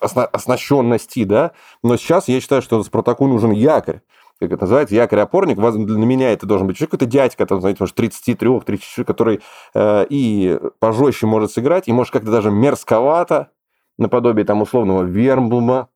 [0.02, 1.52] осна- оснащенности, да,
[1.84, 4.02] но сейчас я считаю, что Спартаку нужен якорь,
[4.40, 7.96] как это называется, якорь-опорник, для меня это должен быть человек, какой-то дядька, там, знаете, может,
[7.96, 9.42] 33, 34, который
[9.74, 13.52] э, и пожестче может сыграть, и может как-то даже мерзковато,
[13.98, 15.90] наподобие там условного Вермблума,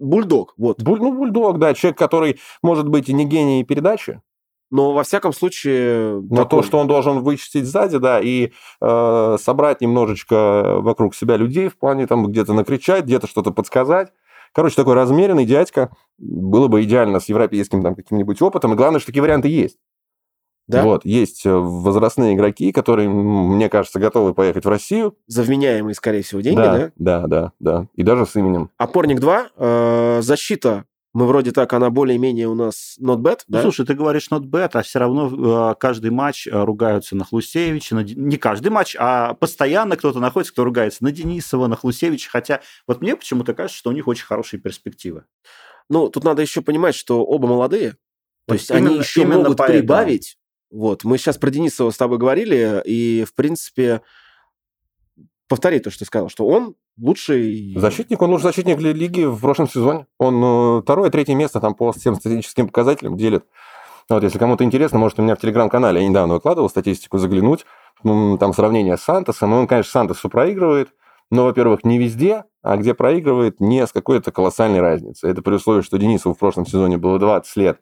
[0.00, 0.82] Бульдог, вот.
[0.82, 4.20] Буль- ну, бульдог, да, человек, который может быть и не гений передачи,
[4.70, 6.20] Но во всяком случае...
[6.20, 11.36] Но такой- то, что он должен вычистить сзади, да, и э, собрать немножечко вокруг себя
[11.36, 14.12] людей в плане там где-то накричать, где-то что-то подсказать.
[14.54, 18.72] Короче, такой размеренный дядька было бы идеально с европейским там каким-нибудь опытом.
[18.72, 19.78] И главное, что такие варианты есть.
[20.66, 20.82] Да?
[20.82, 25.14] Вот, есть э, возрастные игроки, которые, мне кажется, готовы поехать в Россию.
[25.26, 26.78] За вменяемые, скорее всего, деньги, да?
[26.78, 27.86] да, да, да, да.
[27.94, 28.70] И даже с именем.
[28.78, 33.62] Опорник 2, э, защита, мы вроде так, она более-менее у нас not bad, Ну, да?
[33.62, 37.94] слушай, ты говоришь not bad, а все равно э, каждый матч э, ругаются на Хлусевича.
[37.94, 38.00] На...
[38.02, 42.28] Не каждый матч, а постоянно кто-то находится, кто ругается на Денисова, на Хлусевича.
[42.30, 45.24] Хотя вот мне почему-то кажется, что у них очень хорошие перспективы.
[45.88, 47.96] Ну, тут надо еще понимать, что оба молодые, то
[48.48, 49.78] Вот есть они именно- еще именно могут поэтому.
[49.80, 50.36] прибавить.
[50.70, 54.00] Вот, мы сейчас про Денисова с тобой говорили, и, в принципе,
[55.46, 57.74] повтори то, что ты сказал, что он лучший...
[57.76, 60.06] Защитник, он лучший защитник ли- лиги в прошлом сезоне.
[60.18, 60.42] Он
[60.78, 63.44] э, второе, третье место там по всем статистическим показателям делит.
[64.08, 67.64] Вот, если кому-то интересно, может, у меня в телеграм-канале, я недавно выкладывал статистику, заглянуть.
[68.04, 69.52] М, Там сравнение с Сантосом.
[69.54, 70.90] И Он, конечно, Сантосу проигрывает,
[71.30, 75.30] но, во-первых, не везде, а где проигрывает, не с какой-то колоссальной разницей.
[75.30, 77.78] Это при условии, что Денисову в прошлом сезоне было 20 лет,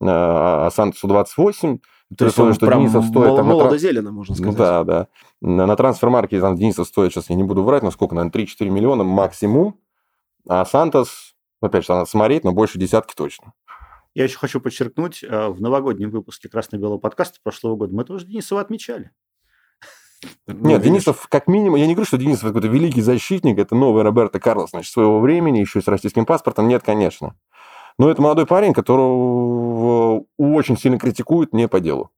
[0.00, 1.78] э, а Сантосу 28.
[2.16, 4.58] То есть он что прям Денисов стоит мол- там молодо-зелено, можно ну сказать.
[4.58, 5.08] да, да.
[5.40, 8.68] На, на трансфер-маркете там Денисов стоит, сейчас я не буду врать, но сколько, наверное, 3-4
[8.70, 9.78] миллиона максимум.
[10.48, 13.52] А Сантос, опять же, надо смотреть, но больше десятки точно.
[14.14, 18.60] Я еще хочу подчеркнуть, э, в новогоднем выпуске красно-белого подкаста прошлого года мы тоже Денисова
[18.60, 19.10] отмечали.
[20.46, 20.84] Ну, Нет, видишь.
[20.84, 24.70] Денисов, как минимум, я не говорю, что Денисов какой-то великий защитник, это новый Роберто Карлос,
[24.70, 26.68] значит, своего времени, еще и с российским паспортом.
[26.68, 27.36] Нет, конечно.
[27.98, 32.10] Но это молодой парень, которого очень сильно критикуют не по делу.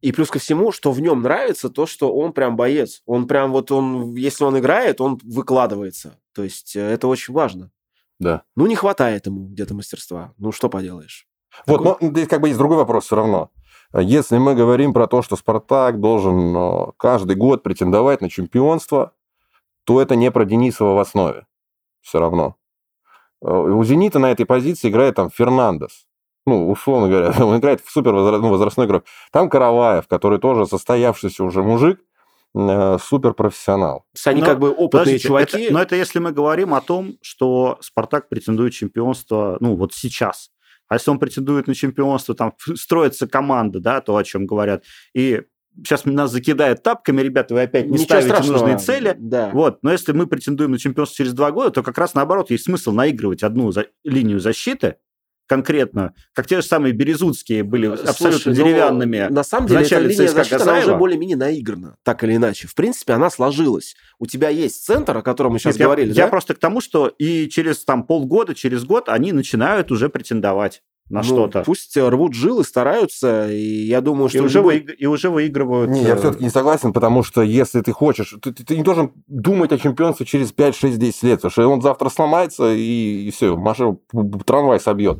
[0.00, 3.02] И плюс ко всему, что в нем нравится, то, что он прям боец.
[3.04, 6.18] Он прям вот он, если он играет, он выкладывается.
[6.34, 7.70] То есть э, это очень важно.
[8.18, 8.42] Да.
[8.56, 10.32] Ну, не хватает ему где-то мастерства.
[10.38, 11.26] Ну, что поделаешь.
[11.66, 13.50] Вот, но здесь как бы есть другой вопрос все равно.
[13.92, 19.12] Если мы говорим про то, что Спартак должен э, каждый год претендовать на чемпионство,
[19.84, 21.46] то это не про Денисова в основе.
[22.00, 22.56] Все равно.
[23.42, 26.06] Э, У «Зенита» на этой позиции играет там Фернандес.
[26.46, 29.04] Ну, условно говоря, он играет в супер ну, возрастной игрок.
[29.32, 32.00] Там Караваев, который тоже состоявшийся уже мужик,
[32.54, 34.00] э, суперпрофессионал.
[34.00, 35.62] То есть они Но, как бы опытные чуваки.
[35.62, 40.50] это- но это если мы говорим о том, что Спартак претендует чемпионство, ну, вот сейчас.
[40.88, 44.82] А если он претендует на чемпионство, там строится команда, да, то, о чем говорят.
[45.14, 45.42] И
[45.78, 48.58] сейчас нас закидают тапками, ребята, вы опять не Ничего ставите страшного.
[48.58, 49.14] нужные цели.
[49.18, 49.50] Да.
[49.52, 52.64] Вот, но если мы претендуем на чемпионство через два года, то как раз наоборот есть
[52.64, 54.96] смысл наигрывать одну за- линию защиты
[55.46, 59.26] конкретно, как те же самые Березутские были абсолютно Слушай, ну, деревянными.
[59.30, 62.68] на самом деле, эта линия ЦСКА защиты, она уже более-менее наиграна, так или иначе.
[62.68, 63.96] В принципе, она сложилась.
[64.20, 66.28] У тебя есть центр, о котором мы сейчас Нет, я- говорили, я, да?
[66.28, 71.18] просто к тому, что и через там полгода, через год они начинают уже претендовать на
[71.20, 71.62] Ну, что-то.
[71.66, 74.44] Пусть рвут жилы, стараются, и я думаю, И что...
[74.44, 75.90] уже, любой- выиг- и уже выигрывают.
[75.90, 78.82] Не, я э, все-таки не согласен, потому что если ты хочешь, ты, ты- ты не
[78.82, 83.30] должен думать о чемпионстве через 5, 6, 10 лет, потому что он завтра сломается, и,
[83.34, 84.00] все, машину,
[84.46, 85.18] трамвай собьет.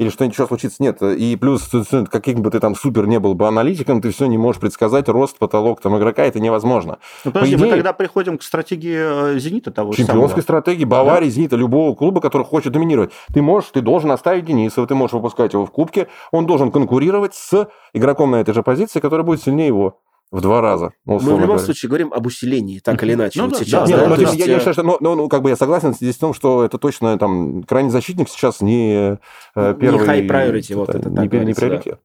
[0.00, 0.82] Или что-нибудь еще случится.
[0.82, 1.02] Нет.
[1.02, 1.68] И плюс,
[2.10, 5.36] каким бы ты там супер не был бы аналитиком, ты все не можешь предсказать рост,
[5.36, 7.00] потолок там игрока, это невозможно.
[7.22, 11.28] Ну, подожди, по мы идее- тогда приходим к стратегии э, «Зенита» того Чемпионской стратегии Баварии,
[11.28, 13.12] Зенита, любого клуба, который хочет доминировать.
[13.34, 17.34] Ты можешь, ты должен оставить Денисова, ты можешь выпускать его в кубке, он должен конкурировать
[17.34, 19.98] с игроком на этой же позиции, который будет сильнее его
[20.30, 20.92] в два раза.
[21.04, 21.58] ну, Мы в любом говоря.
[21.64, 23.90] случае говорим об усилении, так или иначе, Ну вот да, сейчас.
[23.90, 24.14] да, да?
[24.14, 26.20] я, есть, я не э, считаю, что, но, ну, как бы я согласен здесь в
[26.20, 29.18] том, что это точно там крайний защитник сейчас не
[29.56, 30.06] э, Не первый.
[30.06, 31.66] high priority, вот это так не, не говорится, да.
[31.66, 32.00] приоритет.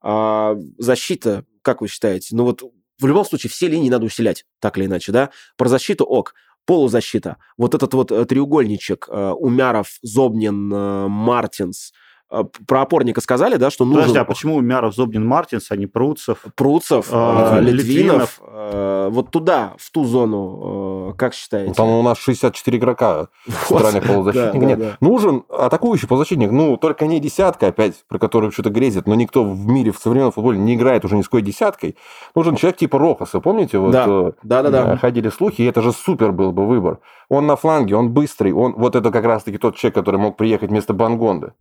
[0.00, 2.34] А, защита, как вы считаете?
[2.34, 2.62] Ну вот
[3.00, 5.30] в любом случае все линии надо усилять, так или иначе, да?
[5.56, 6.34] Про защиту ок.
[6.66, 7.38] Полузащита.
[7.56, 11.92] Вот этот вот э, треугольничек э, Умяров, Зобнин, э, Мартинс.
[12.30, 15.86] Э, Про опорника сказали, да, что нужен Подожди, а почему Мяров, Зобнин, Мартинс, а не
[15.86, 16.44] Пруцев?
[16.56, 17.78] Пруцев, А, э, Литвинов.
[17.78, 21.68] Литвинов, э, вот туда, в ту зону, э, как считаете?
[21.68, 23.80] Ну, Там у нас 64 игрока Вот.
[23.80, 24.54] центральных полузащитников.
[24.60, 24.96] Да, да, Нет, да.
[25.00, 26.50] нужен атакующий полузащитник.
[26.50, 30.32] Ну, только не десятка опять, про которую что-то грезит, но никто в мире в современном
[30.32, 31.96] футболе не играет уже ни с какой десяткой.
[32.34, 33.78] Нужен человек типа Рохаса, помните?
[33.78, 34.04] Вот, Да.
[34.06, 34.92] э, Да-да-да.
[34.92, 36.98] э, Ходили слухи, и это же супер был бы выбор.
[37.30, 40.68] Он на фланге, он быстрый, он вот это как раз-таки тот человек, который мог приехать
[40.70, 41.52] вместо Бангонды.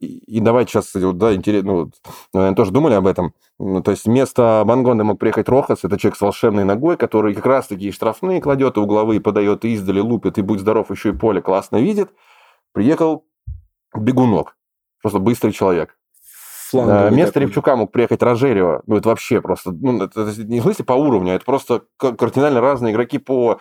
[0.00, 1.90] И, и давайте сейчас, вот, да, интересно, ну,
[2.34, 3.32] наверное, тоже думали об этом.
[3.58, 7.46] Ну, то есть вместо Бангонды мог приехать Рохас, это человек с волшебной ногой, который как
[7.46, 11.12] раз-таки и штрафные кладет, и угловые подает, и издали лупит, и будь здоров, еще и
[11.12, 12.10] поле классно видит.
[12.72, 13.24] Приехал
[13.94, 14.56] бегунок,
[15.02, 15.96] просто быстрый человек.
[16.70, 17.46] Фланговый Да, Вместо такой.
[17.46, 18.82] Репчука мог приехать Рожерио.
[18.86, 19.72] Ну, это вообще просто...
[19.72, 23.60] Ну, это, это не в смысле по уровню, а это просто кардинально разные игроки по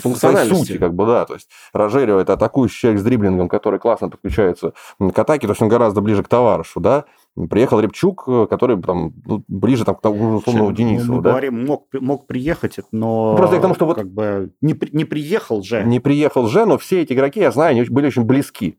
[0.00, 0.54] Функциональности.
[0.54, 1.24] сути, как бы, да.
[1.26, 5.62] То есть Рожерио– это атакующий человек с дриблингом, который классно подключается к атаке, то есть
[5.62, 7.04] он гораздо ближе к товарищу, да.
[7.50, 11.30] Приехал Репчук, э, который там ну, ближе там, к тому условному Ну, Денисову, мы да.
[11.30, 15.04] говорим, мог, мог приехать, но Ну, просто к тому, что вот- как бы не, не
[15.04, 15.82] приехал же.
[15.84, 18.78] Не приехал же, но все эти игроки, я знаю, они были очень близки.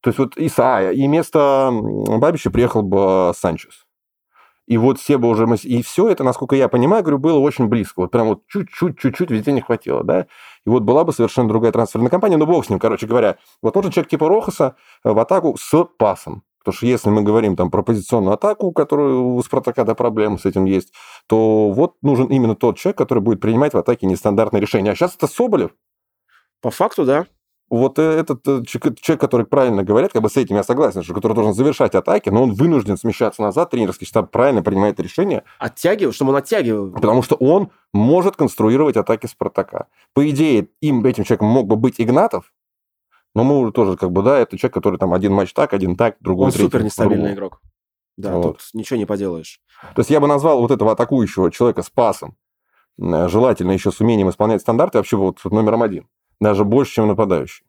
[0.00, 3.84] То есть вот Исаия, и вместо Бабича приехал бы Санчес.
[4.68, 5.46] И вот все бы уже...
[5.62, 8.00] И все это, насколько я понимаю, говорю, было очень близко.
[8.00, 10.26] Вот прям вот чуть-чуть, чуть-чуть везде не хватило, да.
[10.66, 12.36] И вот была бы совершенно другая трансферная компания.
[12.36, 13.38] Но бог с ним, короче говоря.
[13.62, 16.42] Вот нужен человек типа Рохаса э, в атаку с пасом.
[16.58, 20.44] Потому что если мы говорим там про позиционную атаку, которую у Спартака да, проблемы с
[20.44, 20.92] этим есть,
[21.26, 24.90] то вот нужен именно тот человек, который будет принимать в атаке нестандартные решения.
[24.90, 25.70] А сейчас это Соболев.
[26.60, 27.24] По факту, да.
[27.70, 31.02] Вот э, этот э, человек, человек, который правильно говорят, как бы с этим я согласен,
[31.02, 35.44] что который должен завершать атаки, но он вынужден смещаться назад, тренерский штаб правильно принимает решение,
[35.58, 36.92] Оттягивал, чтобы он оттягивал.
[36.92, 39.86] потому что он может конструировать атаки Спартака.
[40.14, 42.52] По идее, им, этим человеком мог бы быть Игнатов,
[43.34, 45.96] но мы уже тоже, как бы, да, это человек, который там один матч так, один
[45.96, 47.60] так, другой Он третий супер нестабильный игрок.
[48.16, 48.42] Да, Вот.
[48.42, 49.60] тут ничего не поделаешь.
[49.94, 52.36] То есть я бы назвал вот этого атакующего человека с пасом,
[52.98, 56.08] э, желательно еще с умением исполнять стандарты, вообще вот номером один.
[56.40, 57.64] Даже больше, чем нападающий.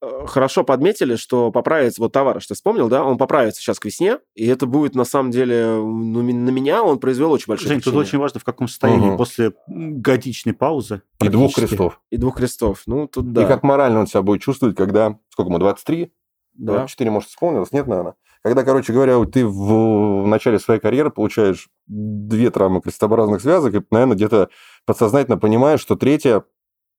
[0.00, 4.18] Э, Хорошо подметили, что поправится, вот товарищ, ты вспомнил, да, он поправится сейчас к весне,
[4.34, 7.94] и это будет, на самом деле, ну, на меня он произвел очень большое Жень, тут
[7.94, 9.16] очень важно, в каком состоянии Мгм.
[9.16, 11.02] после годичной паузы.
[11.22, 12.00] И двух крестов.
[12.10, 12.82] И двух крестов.
[12.86, 13.44] Ну, тут да.
[13.44, 16.12] И как морально он себя будет чувствовать, когда, сколько ему, 23?
[16.54, 16.86] Да.
[16.86, 17.72] 4, может, исполнилось?
[17.72, 18.14] Нет, наверное.
[18.42, 23.82] Когда, короче говоря, ты в, в начале своей карьеры получаешь две травмы крестообразных связок, и,
[23.92, 24.48] наверное, где-то
[24.84, 26.42] подсознательно понимаешь, что третья,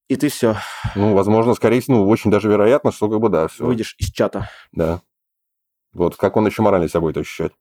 [0.09, 0.57] И ты все,
[0.95, 3.65] ну, возможно, скорее всего, ну, очень даже вероятно, что как бы да, все.
[3.65, 4.49] выйдешь из чата.
[4.71, 5.01] Да.
[5.93, 7.53] Вот как он еще морально себя будет ощущать?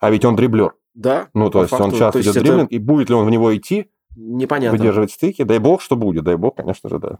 [0.00, 0.74] А ведь он дриблер.
[0.94, 3.26] Да, Ну, то есть он факту, часто то идет это дриблинг, и будет ли он
[3.26, 4.76] в него идти, непонятно.
[4.76, 5.44] выдерживать стыки?
[5.44, 6.24] Дай бог, что будет.
[6.24, 7.18] Дай бог, конечно же, да.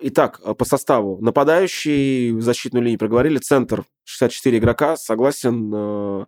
[0.00, 1.18] Итак, э, по составу.
[1.20, 5.72] Нападающий, защитную линию проговорили, центр 64 игрока, согласен.
[5.74, 6.26] э,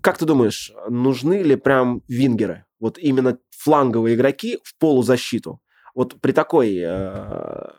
[0.00, 2.64] Как ты думаешь, нужны ли прям вингеры?
[2.80, 5.60] Вот именно фланговые игроки в полузащиту?
[5.98, 7.70] Вот при такой э,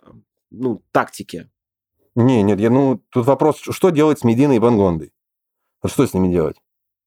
[0.52, 1.50] ну, тактике.
[2.16, 5.14] Не, нет, я, ну, тут вопрос, что делать с Мединой и Бангондой?
[5.86, 6.58] Что с ними делать?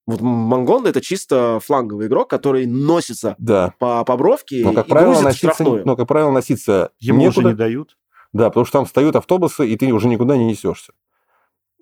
[0.07, 3.75] Вот Мангонда это чисто фланговый игрок, который носится Да.
[3.79, 5.83] по, по бровке Но, как и правило, грузит носиться, штрафную.
[5.85, 7.49] ну, как правило, носиться Ему уже некуда.
[7.51, 7.99] не дают.
[8.33, 10.95] Да, потому что там встают автобусы, и ты уже никуда не несешься.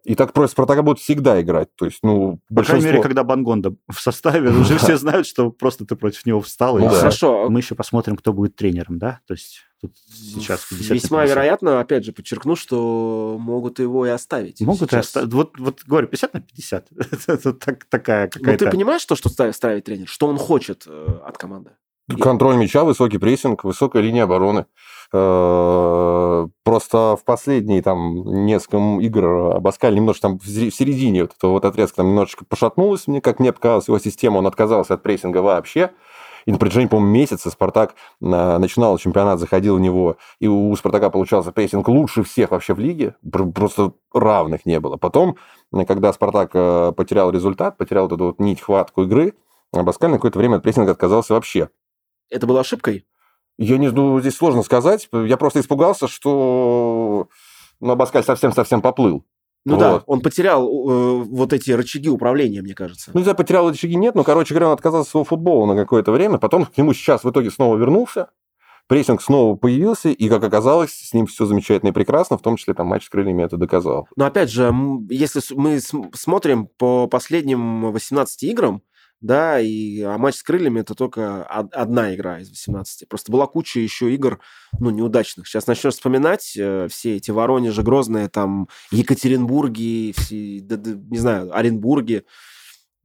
[0.05, 1.75] И так против Спартака будут всегда играть.
[1.77, 2.91] То есть, ну, По крайней большинство...
[2.91, 6.79] мере, когда Бангонда в составе, уже все знают, что просто ты против него встал.
[6.79, 6.89] Ну.
[6.89, 9.21] Хорошо, Мы еще посмотрим, кто будет тренером, да?
[9.27, 11.29] То есть тут сейчас 50 на Весьма 50.
[11.29, 14.61] вероятно, опять же, подчеркну, что могут его и оставить.
[14.61, 15.33] Могут и оставить.
[15.33, 16.87] Вот, вот говорю, 50 на 50.
[17.27, 18.71] Это так- такая Ну, ты какая-то...
[18.71, 20.09] понимаешь, то, что ставит, ставит тренер?
[20.09, 21.71] Что он хочет э, от команды?
[22.18, 24.66] Контроль мяча, высокий прессинг, высокая линия обороны.
[25.12, 31.64] Э, Просто в последние там несколько игр Абаскаль немножко там в середине вот этого вот
[31.64, 35.90] отрезка там немножечко пошатнулась, мне как мне показалось, его система, он отказался от прессинга вообще.
[36.46, 41.53] И на протяжении, по-моему, месяца Спартак начинал чемпионат, заходил в него, и у Спартака получался
[41.53, 44.96] прессинг лучше всех вообще в лиге, пр- просто равных не было.
[44.96, 45.37] Потом,
[45.73, 49.35] э, когда Спартак э, потерял результат, потерял вот эту вот нить, хватку игры,
[49.73, 51.68] Абаскаль на какое-то время от прессинга отказался вообще.
[52.31, 53.05] Это было ошибкой?
[53.59, 55.09] Я не знаю, здесь сложно сказать.
[55.12, 57.29] Я просто испугался, что
[57.81, 59.25] ну, Абаскаль совсем-совсем поплыл.
[59.66, 60.05] Ну да, Вот.
[60.07, 63.11] он потерял э, вот эти рычаги управления, мне кажется.
[63.12, 66.12] Ну, я потерял рычаги нет, но, короче говоря, он отказался от своего футбола на какое-то
[66.12, 66.38] время.
[66.38, 68.29] Потом к нему сейчас в итоге снова вернулся.
[68.88, 72.73] Прессинг снова появился, и, как оказалось, с ним все замечательно и прекрасно, в том числе
[72.75, 74.09] там матч с крыльями это доказал.
[74.16, 74.75] Но опять же,
[75.11, 78.83] если мы см- смотрим по последним 18 играм,
[79.20, 83.09] да, и а матч с крыльями это только од- одна игра из 18.
[83.09, 84.40] Просто была куча еще игр,
[84.78, 85.46] ну, неудачных.
[85.46, 91.54] Сейчас начнешь вспоминать э, все эти Воронежи, Грозные, там, Екатеринбурги, все, да- да, не знаю,
[91.56, 92.24] Оренбурги.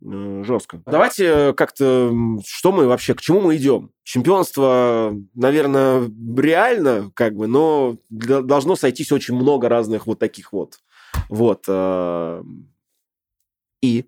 [0.04, 0.82] Э, Жестко.
[0.86, 2.14] Давайте как-то,
[2.46, 3.92] что мы вообще, к чему мы идем?
[4.04, 10.80] Чемпионство, наверное, реально, как бы, но должно сойтись очень много разных вот таких вот.
[11.30, 11.64] Вот.
[11.68, 12.44] э,
[13.82, 14.06] И,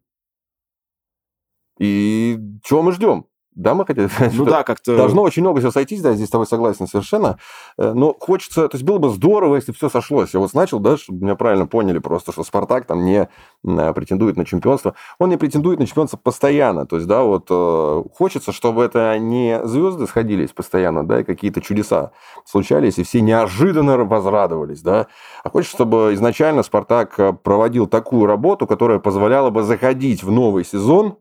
[1.80, 3.26] И чего мы ждем?
[3.58, 4.08] Да, мы хотели...
[4.34, 4.96] ну да, как-то...
[4.96, 7.40] Должно очень много всего сойтись, да, здесь с тобой согласен совершенно.
[7.80, 10.36] Э, Но хочется, то есть было бы здорово, если все сошлось.
[10.36, 13.28] Я вот начал, да, чтобы меня правильно поняли просто, что Спартак там не
[13.66, 14.94] э, претендует на чемпионство.
[15.18, 16.86] Он не претендует на чемпионство постоянно.
[16.86, 21.60] То есть, да, вот э, хочется, чтобы это не звезды сходились постоянно, да, и какие-то
[21.60, 22.12] чудеса
[22.46, 25.08] случались, и все неожиданно возрадовались, да.
[25.44, 31.18] А хочется, чтобы изначально Спартак проводил такую работу, которая позволяла бы заходить в новый сезон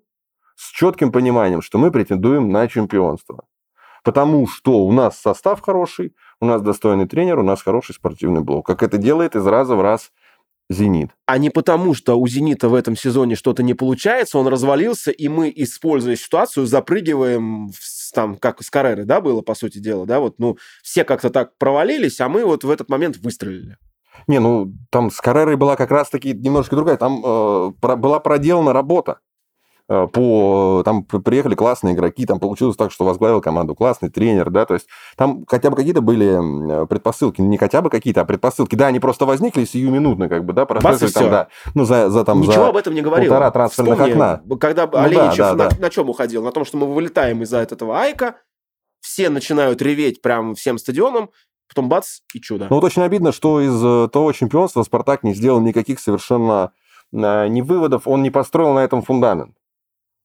[0.57, 3.45] с четким пониманием, что мы претендуем на чемпионство.
[4.03, 8.67] Потому что у нас состав хороший, у нас достойный тренер, у нас хороший спортивный блок.
[8.67, 10.13] Как это делает из раза в раз
[10.69, 11.11] «Зенит».
[11.27, 15.29] А не потому, что у «Зенита» в этом сезоне что-то не получается, он развалился, и
[15.29, 20.21] мы, используя ситуацию, запрыгиваем, в там, как с Карреры, да, было, по сути дела, да,
[20.21, 23.77] вот, ну, все как-то так провалились, а мы вот в этот момент выстрелили.
[24.27, 26.97] Не, ну там с Каррерой была как раз-таки немножко другая.
[26.97, 29.21] Там э, про- была проделана работа.
[29.89, 34.67] Э, По, там приехали классные игроки, там получилось так, что возглавил команду классный тренер, да,
[34.67, 38.89] то есть там хотя бы какие-то были предпосылки, не хотя бы какие-то, а предпосылки, да,
[38.89, 42.65] они просто возникли сиюминутно, как бы, да, прошествовали там, да, ну, за, за там, Ничего
[42.65, 42.69] за...
[42.71, 43.31] об этом не говорил.
[43.31, 44.43] полтора трансферных Вспомни, окна.
[44.59, 45.77] Когда да, Оленичев да, на, да.
[45.79, 46.43] на чем уходил?
[46.43, 48.37] На том, что мы вылетаем из-за этого Айка,
[49.01, 51.31] все начинают реветь прям всем стадионом,
[51.69, 52.67] потом бац, и чудо.
[52.69, 56.73] Ну вот очень обидно, что из э, того чемпионства Спартак не сделал никаких совершенно
[57.13, 59.55] э, ни выводов, он не построил на этом фундамент.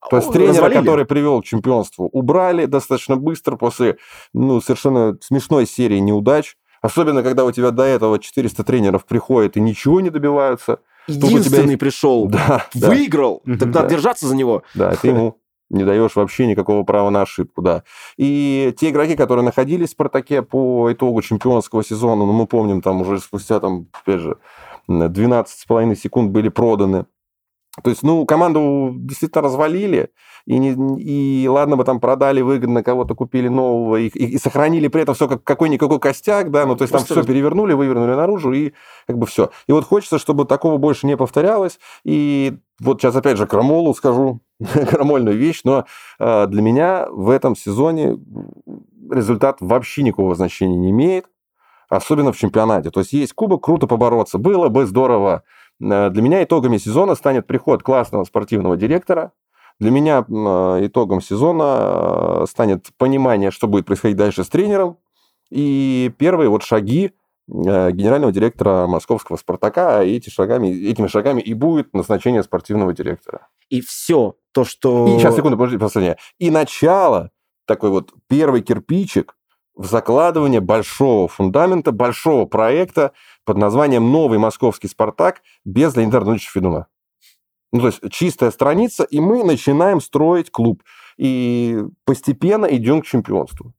[0.10, 0.78] То есть тренера, развалили.
[0.80, 3.97] который привел к чемпионству, убрали достаточно быстро после
[4.34, 6.56] ну, совершенно смешной серии неудач.
[6.82, 10.80] Особенно, когда у тебя до этого 400 тренеров приходят и ничего не добиваются.
[11.08, 13.88] тебя Единственный есть- пришел, Да, да, выиграл, так надо Да.
[13.89, 14.64] держаться за него.
[14.74, 15.38] да, ты ему
[15.70, 17.84] не даешь вообще никакого права на ошибку, да.
[18.18, 23.02] И те игроки, которые находились в «Спартаке» по итогу чемпионского сезона, ну, мы помним, там
[23.02, 24.36] уже спустя, там, опять же,
[24.89, 27.06] 12,5 секунд были проданы.
[27.84, 30.09] То есть, ну, команду действительно развалили,
[30.45, 34.89] и, не, и ладно бы там продали выгодно, кого-то купили нового, и, и, и сохранили
[34.89, 38.13] при этом все как какой-никакой костяк, да, ну, то есть Просто там все перевернули, вывернули
[38.13, 38.74] наружу, и
[39.07, 39.51] как бы все.
[39.67, 44.41] И вот хочется, чтобы такого больше не повторялось, и вот сейчас опять же крамолу скажу,
[44.89, 45.86] крамольную вещь, но
[46.19, 48.17] э, для меня в этом сезоне
[49.09, 51.28] результат вообще никакого значения не имеет,
[51.88, 52.89] особенно в чемпионате.
[52.89, 55.43] То есть есть кубок, круто побороться, было бы здорово,
[55.82, 59.32] для меня итогами сезона станет приход классного спортивного директора.
[59.80, 64.98] Для меня э, итогом сезона э, станет понимание, что будет происходить дальше с тренером.
[65.50, 67.14] И первые вот шаги
[67.48, 73.48] генерального директора московского «Спартака», а эти шагами, этими шагами и будет назначение спортивного директора.
[73.70, 75.08] И все то, что...
[75.08, 76.18] И сейчас, секунду, подожди, последнее.
[76.38, 77.32] И начало,
[77.66, 79.36] такой вот первый кирпичик
[79.76, 83.13] в закладывание большого фундамента, большого проекта
[83.45, 86.88] под названием «Новый московский Спартак» без Леонида Арнольдовича Федуна.
[87.72, 90.84] Ну, то есть чистая страница, и мы начинаем строить клуб.
[91.17, 93.74] И постепенно идем к чемпионству.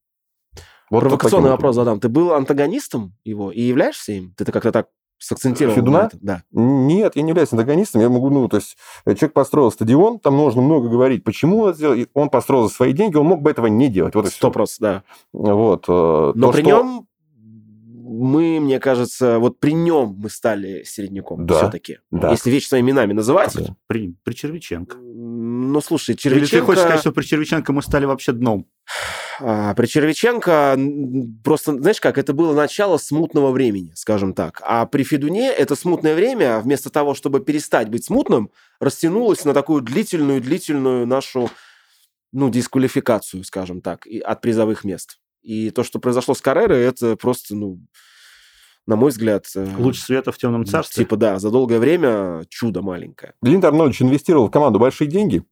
[0.90, 2.00] Вот Провокационный вопрос задам.
[2.00, 4.34] Ты был антагонистом его и являешься им?
[4.36, 4.88] Ты как-то так
[5.22, 6.02] сакцентировал Федуна?
[6.02, 6.10] на?
[6.20, 6.42] Да.
[6.52, 8.00] Нет, я не являюсь антагонистом.
[8.00, 11.74] Я могу, ну, то есть э, человек построил стадион, там нужно много говорить, почему он
[11.74, 11.96] сделал.
[12.14, 14.14] Он построил за свои деньги, он мог бы этого не делать.
[14.14, 15.44] Вот Сто процентов, да.
[15.54, 15.84] Вот.
[15.88, 16.70] Э, Но то, при что...
[16.70, 17.06] нем
[18.12, 21.98] мы, мне кажется, вот при нем мы стали середняком да, все-таки.
[22.10, 22.30] Да.
[22.30, 23.54] Если вещи своими именами называть.
[23.54, 23.74] Да.
[23.86, 24.96] При, при Червиченко.
[24.98, 26.56] Ну, слушай, Червиченко...
[26.56, 28.66] Или ты хочешь сказать, что при Червиченко мы стали вообще дном?
[29.40, 30.78] А, при Червиченко
[31.44, 34.60] просто, знаешь как, это было начало смутного времени, скажем так.
[34.64, 39.82] А при Федуне это смутное время, вместо того, чтобы перестать быть смутным, растянулось на такую
[39.82, 41.50] длительную-длительную нашу,
[42.32, 45.18] ну, дисквалификацию, скажем так, от призовых мест.
[45.42, 47.80] И то, что произошло с Каррерой, это просто, ну,
[48.86, 49.46] на мой взгляд...
[49.54, 51.04] Э, Луч света в темном царстве?
[51.04, 53.34] Типа, да, за долгое время чудо маленькое.
[53.42, 55.44] Леонид Арнольдович инвестировал в команду большие деньги.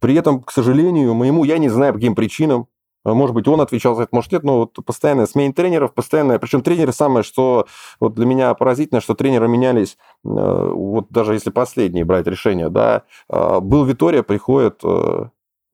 [0.00, 2.68] При этом, к сожалению, моему, я не знаю, по каким причинам,
[3.12, 6.38] может быть, он отвечал за это, может, нет, но вот постоянная смена тренеров, постоянная...
[6.38, 7.66] Причем тренеры самое, что
[8.00, 13.02] вот для меня поразительно, что тренеры менялись, э, вот даже если последние брать решения, да,
[13.28, 15.26] а, был Витория, приходит, э,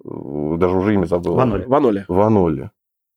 [0.04, 1.34] даже уже имя забыл.
[1.34, 1.64] Ваноли.
[1.66, 2.04] Ваноли.
[2.08, 2.70] Ваноли.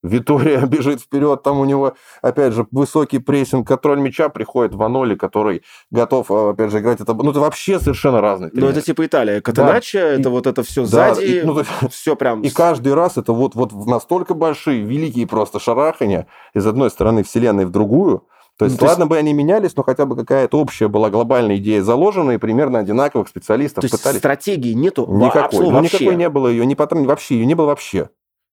[0.04, 5.64] Витория бежит вперед, там у него, опять же, высокий прессинг, контроль мяча, приходит Ваноли, который
[5.90, 7.14] готов, а, опять же, играть это...
[7.14, 9.42] Ну, это вообще совершенно разный Ну, это типа Италия.
[9.42, 10.10] Катеначо, да.
[10.10, 12.42] это и, вот это все да, сзади, и, ну, все прям...
[12.42, 17.66] И каждый раз это вот, вот настолько большие, великие просто шарахания из одной стороны вселенной
[17.66, 18.28] в другую,
[18.58, 19.10] то есть, ну, то ладно есть...
[19.10, 23.28] бы они менялись, но хотя бы какая-то общая была глобальная идея заложена, и примерно одинаковых
[23.28, 24.20] специалистов то пытались.
[24.20, 25.66] стратегии нету никакой.
[25.66, 25.98] Ну, вообще.
[25.98, 28.10] никакой не было ее, не потом, вообще ее не было вообще.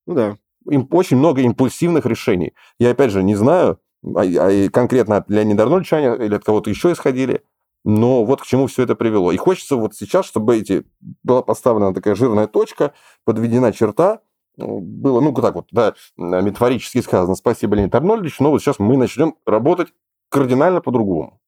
[0.07, 2.55] Ну да очень много импульсивных решений.
[2.79, 6.93] Я, опять же, не знаю, а, а конкретно от Леонида Арнольдовича или от кого-то еще
[6.93, 7.43] исходили,
[7.85, 9.33] но вот к чему все это привело.
[9.33, 10.85] И хочется вот сейчас, чтобы эти,
[11.23, 12.93] была поставлена такая жирная точка,
[13.25, 14.21] подведена черта,
[14.57, 19.35] было, ну, так вот, да, метафорически сказано, спасибо, Леонид Арнольдович, но вот сейчас мы начнем
[19.47, 19.89] работать
[20.29, 21.41] кардинально по-другому.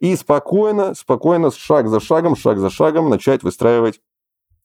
[0.00, 4.00] И спокойно, спокойно, шаг за шагом, шаг за шагом начать выстраивать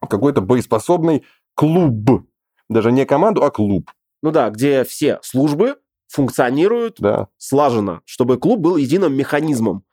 [0.09, 1.23] какой-то боеспособный
[1.53, 2.25] клуб
[2.69, 3.91] даже не команду, а клуб.
[4.21, 7.27] Ну да, где все службы функционируют да.
[7.37, 9.83] слаженно, чтобы клуб был единым механизмом.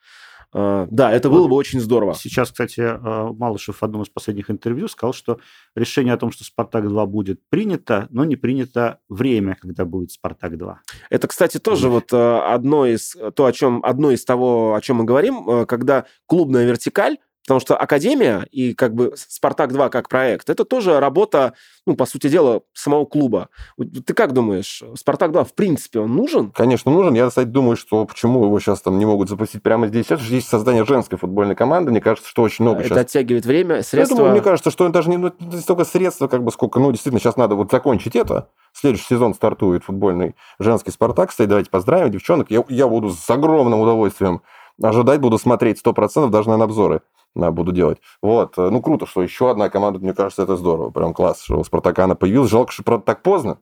[0.54, 2.14] Uh, да, это было бы очень здорово.
[2.14, 5.40] Сейчас, кстати, а, Малышев в одном из последних интервью сказал, что
[5.74, 10.76] решение о том, что «Спартак-2» будет принято, но не принято время, когда будет «Спартак-2».
[11.10, 14.98] Это, кстати, тоже вот а, одно из, то, о чем, одно из того, о чем
[14.98, 20.64] мы говорим, когда клубная вертикаль Потому что Академия и как бы Спартак-2 как проект, это
[20.64, 21.52] тоже работа,
[21.86, 23.50] ну, по сути дела, самого клуба.
[23.76, 26.52] Ты как думаешь, Спартак-2 в принципе он нужен?
[26.52, 27.12] Конечно, нужен.
[27.12, 30.06] Я, кстати, думаю, что почему его сейчас там не могут запустить прямо здесь.
[30.06, 31.90] Это же есть создание женской футбольной команды.
[31.90, 32.98] Мне кажется, что очень много это сейчас...
[32.98, 34.14] оттягивает время, средства...
[34.14, 36.80] Я думаю, мне кажется, что даже не, ну, не столько средства, как бы сколько...
[36.80, 38.48] Ну, действительно, сейчас надо вот закончить это.
[38.72, 41.28] Следующий сезон стартует футбольный женский Спартак.
[41.28, 42.50] Кстати, давайте поздравим девчонок.
[42.50, 44.40] Я, я буду с огромным удовольствием
[44.82, 47.02] ожидать, буду смотреть 100%, даже на обзоры
[47.34, 47.98] буду делать.
[48.22, 48.56] Вот.
[48.58, 50.90] Э, ну, круто, что еще одна команда, мне кажется, это здорово.
[50.90, 52.50] Прям класс, что у Спартака она появилась.
[52.50, 53.58] Жалко, что, правда, так поздно.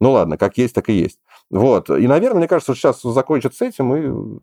[0.00, 1.20] Ну, ладно, как есть, так и есть.
[1.50, 1.90] Вот.
[1.90, 4.40] И, наверное, мне кажется, что сейчас закончат с этим и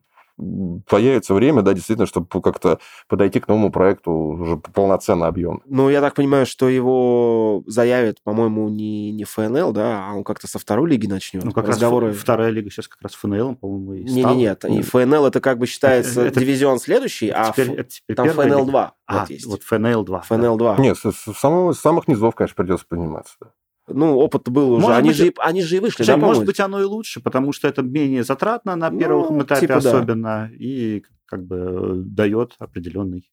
[0.87, 5.61] появится время, да, действительно, чтобы как-то подойти к новому проекту уже полноценно объем.
[5.65, 10.47] Ну, я так понимаю, что его заявят, по-моему, не, не ФНЛ, да, а он как-то
[10.47, 11.43] со второй лиги начнет.
[11.43, 12.07] Ну, как разговоры...
[12.07, 15.41] раз вторая лига сейчас как раз ФНЛ, по-моему, и не, не, нет, и ФНЛ это
[15.41, 19.45] как бы считается это, дивизион следующий, а теперь, это теперь там ФНЛ-2 а, вот есть.
[19.45, 20.23] вот ФНЛ-2.
[20.29, 20.75] ФНЛ-2.
[20.75, 20.81] Да.
[20.81, 23.33] Нет, с, с, самого, с самых низов, конечно, придется подниматься.
[23.41, 23.47] Да.
[23.89, 24.87] Ну, опыт был уже.
[24.87, 27.67] они, быть, же, они же и вышли, да, Может быть, оно и лучше, потому что
[27.67, 30.49] это менее затратно на первом ну, этапе типа особенно, да.
[30.57, 33.29] и как бы дает определенный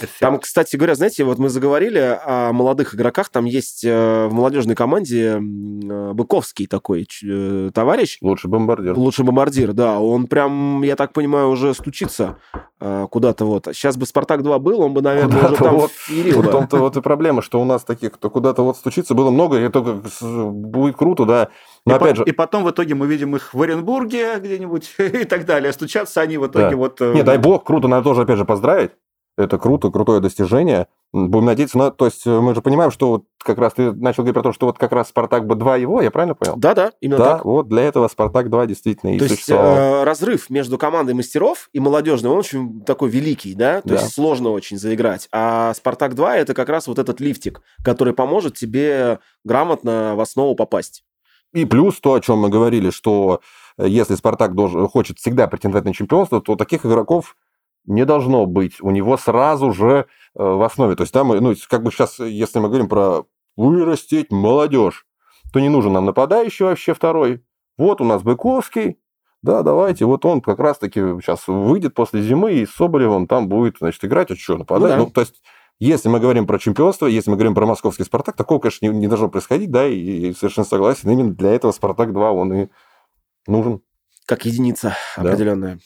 [0.00, 0.18] эффект.
[0.20, 3.28] Там, кстати говоря, знаете, вот мы заговорили о молодых игроках.
[3.30, 8.18] Там есть э, в молодежной команде э, Быковский такой э, товарищ.
[8.20, 8.96] Лучший бомбардир.
[8.96, 9.98] Лучший бомбардир, да.
[10.00, 12.38] Он прям, я так понимаю, уже стучится
[12.80, 13.68] э, куда-то вот.
[13.72, 15.90] Сейчас бы «Спартак-2» был, он бы, наверное, уже Куда-то там вот.
[15.92, 16.50] феерил В бы.
[16.50, 19.68] том-то вот и проблема, что у нас таких, кто куда-то вот стучится, было много, и
[19.68, 21.48] только будет круто, да.
[21.86, 24.94] Но и, опять по- же, и потом в итоге мы видим их в Оренбурге где-нибудь
[24.98, 25.72] и так далее.
[25.72, 26.76] Стучатся они в итоге Да.
[26.76, 27.00] вот...
[27.00, 28.90] не, дай бог, круто, надо тоже, опять же, поздравить.
[29.38, 30.86] Это круто, крутое достижение.
[31.12, 31.90] Будем надеяться, на...
[31.90, 34.52] то есть э, мы же понимаем, что вот как раз ты начал говорить про то,
[34.52, 36.54] что вот как раз Спартак бы 2 его, я правильно понял?
[36.56, 37.44] Да-да, именно да, так.
[37.44, 39.74] вот для этого Спартак 2 действительно и То есть существовал.
[39.76, 43.80] э, разрыв между командой мастеров и молодежной, он очень такой великий, да?
[43.80, 43.94] То Да.
[43.96, 45.26] есть сложно очень заиграть.
[45.32, 50.54] А Спартак 2 это как раз вот этот лифтик, который поможет тебе грамотно в основу
[50.54, 51.02] попасть.
[51.52, 53.40] И плюс то, о чем мы говорили, что
[53.78, 57.34] э, если Спартак должен, хочет всегда претендовать на чемпионство, то таких игроков
[57.86, 60.96] не должно быть у него сразу же э, в основе.
[60.96, 63.24] То есть там, ну, как бы сейчас, если мы говорим про
[63.56, 65.06] вырастить молодежь,
[65.52, 67.42] то не нужен нам нападающий вообще второй.
[67.76, 68.98] Вот у нас Быковский,
[69.42, 73.78] да, давайте, вот он как раз-таки сейчас выйдет после зимы, и с Соболевым там будет,
[73.78, 74.92] значит, играть, а что, нападать?
[74.92, 75.12] Ну Ну, да.
[75.12, 75.42] то есть
[75.78, 79.08] если мы говорим про чемпионство, если мы говорим про московский «Спартак», такого, конечно, не, не
[79.08, 79.96] должно происходить, да, и,
[80.28, 81.10] и совершенно согласен.
[81.10, 82.68] Именно для этого «Спартак-2» он и
[83.46, 83.80] нужен.
[84.26, 85.30] Как единица Да.
[85.30, 85.80] определенная.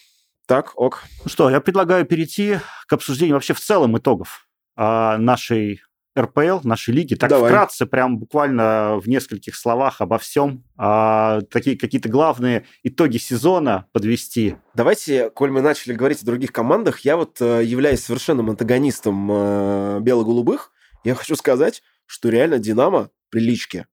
[0.46, 1.02] Так, ок.
[1.24, 5.80] Ну что, я предлагаю перейти к обсуждению вообще в целом итогов а, нашей
[6.18, 7.14] РПЛ, нашей лиги.
[7.14, 7.50] Так Давай.
[7.50, 10.62] вкратце, прям буквально в нескольких словах обо всем.
[10.76, 14.56] А, такие какие-то главные итоги сезона подвести.
[14.74, 20.00] Давайте, коль мы начали говорить о других командах, я вот э, являюсь совершенным антагонистом э,
[20.02, 20.72] бело-голубых.
[21.04, 23.86] Я хочу сказать, что реально Динамо при Личке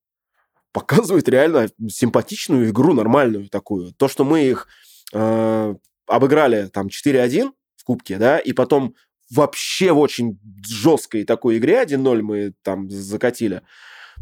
[0.74, 3.94] показывает реально симпатичную игру, нормальную такую.
[3.94, 4.68] То, что мы их
[5.14, 5.76] э,
[6.08, 8.96] обыграли там 4-1 в Кубке, да, и потом
[9.30, 13.62] вообще в очень жесткой такой игре 1-0 мы там закатили.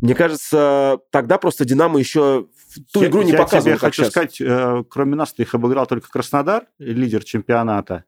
[0.02, 2.48] Мне кажется, тогда просто Динамо еще
[2.94, 4.12] ту Я- игру не я показывал, тебе как хочу щас.
[4.12, 8.06] сказать, э, кроме нас, ты их обыграл только Краснодар, лидер чемпионата,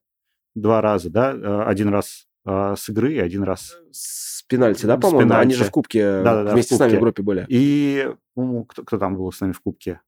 [0.55, 1.33] два раза, да?
[1.33, 5.33] Э, Один раз э, с игры, и один раз С пенальти, да, по-моему?
[5.33, 7.01] Они же в Кубке Да-да-да, вместе в с нами в Кубке.
[7.03, 7.45] группе были.
[7.49, 10.01] И по-моему, кто, кто там был с нами в Кубке?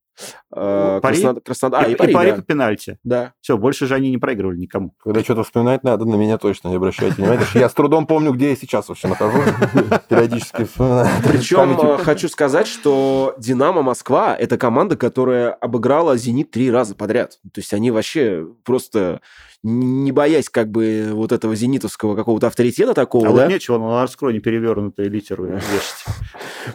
[0.56, 1.16] Э, Пари?
[1.16, 2.36] Краснодар, Краснодар- а, и, и Пари, Пари да.
[2.38, 2.98] по пенальти.
[3.04, 3.34] Да.
[3.42, 4.94] Все, больше же они не проигрывали никому.
[5.04, 7.46] Когда что-то вспоминать надо, на меня точно не обращайте внимания.
[7.56, 9.46] Я с трудом помню, где я сейчас вообще нахожусь.
[10.10, 11.08] Периодически вспоминаю.
[11.28, 17.40] Причем э, хочу сказать, что Динамо Москва это команда, которая обыграла Зенит три раза подряд.
[17.54, 19.22] То есть они вообще просто
[19.66, 24.02] не боясь как бы вот этого зенитовского какого-то авторитета такого, А да, вот нечего на
[24.02, 26.04] раскроне перевернутые литеру вешать.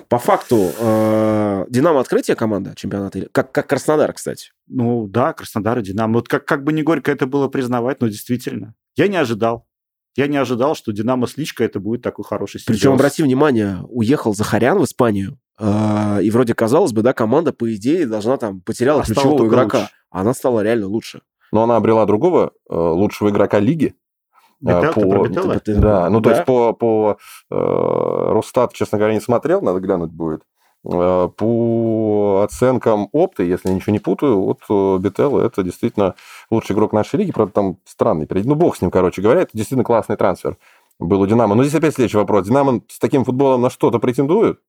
[0.09, 4.51] по факту э, Динамо открытие команда чемпионата, или- как, как Краснодар, кстати.
[4.67, 6.15] Ну да, Краснодар и Динамо.
[6.15, 8.75] Вот как, как бы не горько это было признавать, но действительно.
[8.97, 9.67] Я не ожидал.
[10.17, 12.95] Я не ожидал, что Динамо с Личкой это будет такой хороший Причем, симбиоз.
[13.01, 18.07] обрати внимание, уехал Захарян в Испанию, э, и вроде казалось бы, да, команда, по идее,
[18.07, 19.79] должна там потеряла А стала ключевого игрока.
[19.79, 19.91] лучше.
[20.11, 21.23] А она стала реально лучше.
[21.53, 23.95] Но она обрела другого э, лучшего игрока лиги.
[24.61, 24.93] Бетел-
[25.25, 25.55] Э, Бетела?
[25.61, 26.35] Ты- ты- Да, ну то да.
[26.37, 27.19] есть по, по
[27.51, 27.55] э,
[28.33, 30.43] Росстат, честно говоря, не смотрел, надо глянуть будет.
[30.85, 36.15] Э, По оценкам опты, если я ничего не путаю, вот э, Бетелло это действительно
[36.51, 39.51] лучший игрок нашей лиги, правда, там странный перед- Ну, бог с ним, короче говоря, это
[39.55, 40.57] действительно классный трансфер
[41.01, 41.55] был у Динамо.
[41.55, 42.47] Но здесь опять следующий вопрос.
[42.47, 44.61] Динамо с таким футболом на что-то претендует?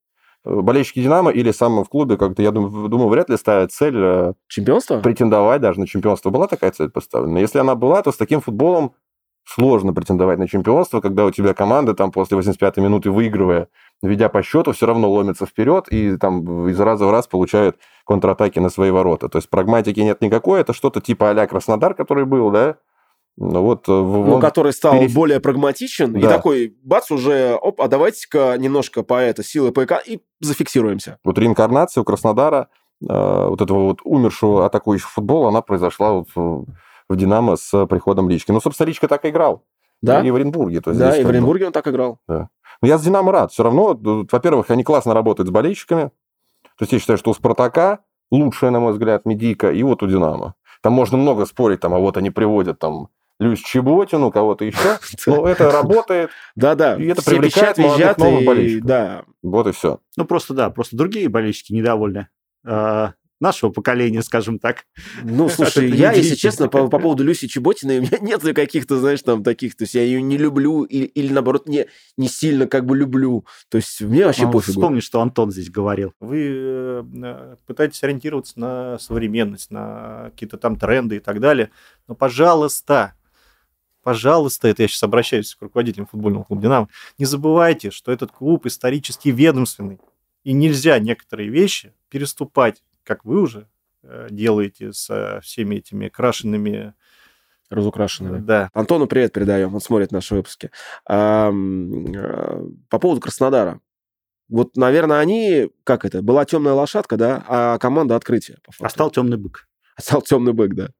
[0.44, 4.34] Э, Болельщики Динамо или сам в клубе как-то, я думаю, думаю, вряд ли ставят цель
[4.48, 5.00] Чемпионство?
[5.00, 6.30] претендовать даже на чемпионство.
[6.30, 7.38] Была такая цель поставлена?
[7.38, 8.92] Если она была, то с таким футболом
[9.44, 13.68] сложно претендовать на чемпионство, когда у тебя команда там после 85-й минуты выигрывая,
[14.02, 18.58] ведя по счету, все равно ломится вперед и там из раза в раз получает контратаки
[18.58, 19.28] на свои ворота.
[19.28, 22.76] То есть прагматики нет никакой, это что-то типа а Краснодар, который был, да?
[23.36, 26.28] Ну вот, э, ну, который стал перес- более прагматичен, и Да.
[26.28, 31.18] такой, бац, уже, оп, а давайте-ка немножко по это, силы ПК, и зафиксируемся.
[31.24, 32.68] вот реинкарнация у Краснодара,
[33.02, 36.66] э, вот этого вот умершего атакующего футбола, она произошла вот в,
[37.08, 38.50] в Динамо с приходом Лички.
[38.50, 39.64] Ну, собственно, Личка так и играл.
[40.02, 40.80] Да, И в Оренбурге.
[40.80, 42.18] То есть да, и в Оренбурге он так играл.
[42.26, 42.48] Но
[42.82, 43.52] я с Динамо рад.
[43.52, 46.10] Все равно, во-первых, они классно работают с болельщиками.
[46.62, 50.06] То есть я считаю, что у Спартака лучшая, на мой взгляд, медийка, и вот у
[50.06, 50.54] Динамо.
[50.82, 54.98] Там можно много спорить, там, а вот они приводят там Люсь Чеботину, кого-то еще.
[55.26, 58.86] Но это работает, Да-да, И это привлекает молодых новых болельщиков.
[58.86, 59.98] Да, вот и все.
[60.16, 62.28] Ну просто да, просто другие болельщики недовольны.
[62.64, 63.08] э,
[63.40, 64.84] нашего поколения, скажем так.
[65.22, 69.22] Ну, слушай, я, если честно, по, по поводу Люси Чеботиной, у меня нет каких-то, знаешь,
[69.22, 71.86] там таких, то есть я ее не люблю или, или наоборот, не,
[72.16, 73.44] не сильно как бы люблю.
[73.68, 74.80] То есть мне вообще А, пофигу.
[74.80, 76.12] Вспомни, что Антон здесь говорил.
[76.20, 81.70] Вы э, э, пытаетесь ориентироваться на современность, на какие-то там тренды и так далее.
[82.08, 83.14] Но, пожалуйста,
[84.02, 86.88] пожалуйста, это я сейчас обращаюсь к руководителям футбольного клуба «Динамо»,
[87.18, 89.98] не забывайте, что этот клуб исторически ведомственный,
[90.44, 93.66] и нельзя некоторые вещи переступать, как вы уже
[94.04, 96.94] э, делаете со всеми этими крашенными...
[97.68, 98.38] Разукрашенными.
[98.38, 98.70] Да.
[98.72, 100.70] Антону привет передаем, он смотрит наши выпуски.
[101.08, 103.80] А, э, по поводу Краснодара.
[104.48, 108.14] Вот, наверное, они, как это, была темная лошадка, да, а команда
[108.68, 108.84] факту.
[108.86, 109.66] А стал темный бык.
[109.98, 110.90] Стал темный бык, да.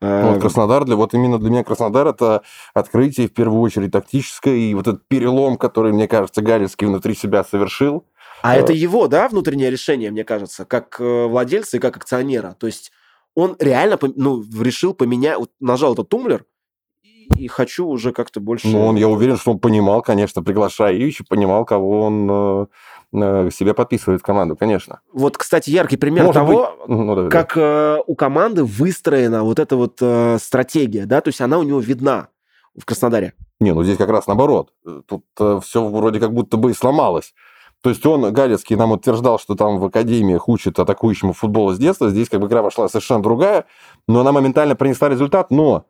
[0.00, 3.92] Ну, А, вот Краснодар, для, вот именно для меня Краснодар это открытие в первую очередь
[3.92, 8.06] тактическое, и вот этот перелом, который, мне кажется, Галицкий внутри себя совершил.
[8.42, 12.56] А Э, это его, да, внутреннее решение, мне кажется, как э, владельца и как акционера.
[12.58, 12.92] То есть
[13.34, 16.44] он реально ну, решил поменять, вот нажал этот тумблер,
[17.34, 18.68] и, хочу уже как-то больше...
[18.68, 22.66] Ну, он, я уверен, что он понимал, конечно, приглашая Ивича, понимал, кого он э,
[23.12, 25.00] э, себе подписывает в команду, конечно.
[25.12, 29.58] Вот, кстати, яркий пример Может того, быть, ну, давай, как э, у команды выстроена вот
[29.58, 32.28] эта вот э, стратегия, да, то есть она у него видна
[32.78, 33.32] в Краснодаре.
[33.58, 34.72] Не, ну здесь как раз наоборот.
[34.86, 35.24] Э, Тут
[35.64, 37.34] все вроде как будто бы и сломалось.
[37.82, 42.10] То есть он, Галецкий, нам утверждал, что там в академиях учат атакующему футболу с детства.
[42.10, 43.64] Здесь как бы игра пошла совершенно другая,
[44.08, 45.50] но она моментально принесла результат.
[45.50, 45.84] Но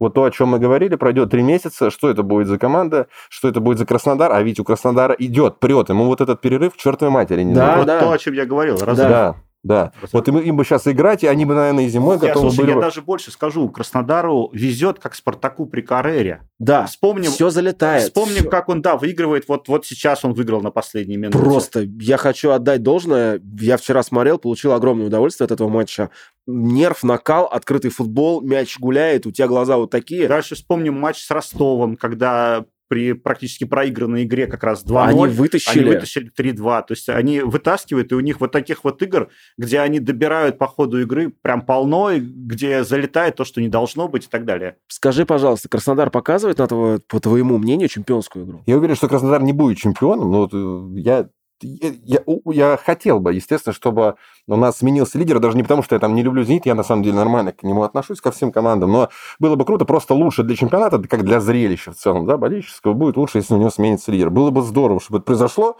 [0.00, 3.48] вот то, о чем мы говорили, пройдет три месяца, что это будет за команда, что
[3.48, 5.90] это будет за Краснодар, а ведь у Краснодара идет, прет.
[5.90, 7.78] Ему вот этот перерыв к чертовой матери не Да, нужен.
[7.78, 8.00] вот да.
[8.00, 8.78] то, о чем я говорил.
[8.80, 9.36] Разве- Да, да.
[9.64, 10.12] Разрыв.
[10.12, 12.66] Вот им, им бы сейчас играть, и они бы, наверное, и зимой Я, готовы слушай,
[12.66, 13.68] были я даже больше скажу.
[13.68, 16.42] Краснодару везет, как Спартаку при Карере.
[16.58, 18.04] Да, Вспомним, все залетает.
[18.04, 18.50] вспомним всё.
[18.50, 19.48] как он, да, выигрывает.
[19.48, 21.38] Вот, вот сейчас он выиграл на последней минуте.
[21.38, 23.40] Просто я хочу отдать должное.
[23.60, 26.10] Я вчера смотрел, получил огромное удовольствие от этого матча.
[26.46, 30.26] Нерв, накал, открытый футбол, мяч гуляет, у тебя глаза вот такие.
[30.26, 34.98] Дальше вспомним матч с Ростовом, когда при практически проигранной игре как раз 2-0.
[35.08, 35.88] Они Они вытащили.
[35.88, 36.82] вытащили 3-2.
[36.82, 40.66] То есть они вытаскивают, и у них вот таких вот игр, где они добирают по
[40.66, 44.76] ходу игры прям полно, и где залетает то, что не должно быть и так далее.
[44.88, 48.62] Скажи, пожалуйста, Краснодар показывает, на тво- по твоему мнению, чемпионскую игру?
[48.66, 51.28] Я уверен, что Краснодар не будет чемпионом, но вот, э, я,
[51.62, 54.16] я, я, хотел бы, естественно, чтобы
[54.48, 56.82] у нас сменился лидер, даже не потому, что я там не люблю «Зенит», я на
[56.82, 59.08] самом деле нормально к нему отношусь, ко всем командам, но
[59.38, 63.16] было бы круто, просто лучше для чемпионата, как для зрелища в целом, да, болельческого, будет
[63.16, 64.30] лучше, если у него сменится лидер.
[64.30, 65.76] Было бы здорово, чтобы это произошло,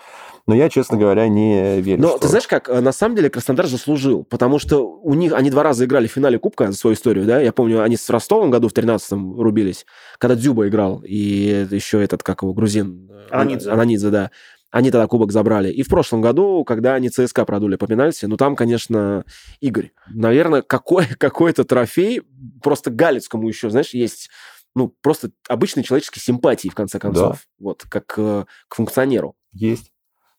[0.46, 2.02] но я, честно говоря, не верю.
[2.02, 5.32] Но что- ты знаешь как, э, на самом деле Краснодар заслужил, потому что у них,
[5.32, 8.08] они два раза играли в финале Кубка за свою историю, да, я помню, они с
[8.10, 9.86] Ростовом году в 13-м рубились,
[10.18, 13.08] когда Дзюба играл, и еще этот, как его, грузин...
[13.10, 13.70] э, Ананидзе.
[13.70, 14.30] Ананидзе, да.
[14.72, 15.70] Они тогда кубок забрали.
[15.70, 19.24] И в прошлом году, когда они ЦСКА продули по пенальти, ну там, конечно,
[19.60, 19.92] Игорь.
[20.08, 22.22] Наверное, какой, какой-то трофей,
[22.62, 24.30] просто Галицкому еще, знаешь, есть
[24.74, 27.46] ну, просто обычной человеческой симпатии, в конце концов.
[27.58, 29.36] Вот, как э, к функционеру.
[29.52, 29.92] Есть.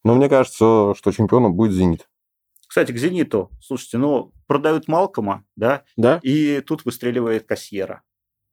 [0.03, 2.09] Но мне кажется, что чемпионом будет «Зенит».
[2.67, 3.51] Кстати, к «Зениту».
[3.61, 6.19] Слушайте, ну, продают Малкома, да, Да?
[6.23, 8.01] и тут выстреливает кассьера.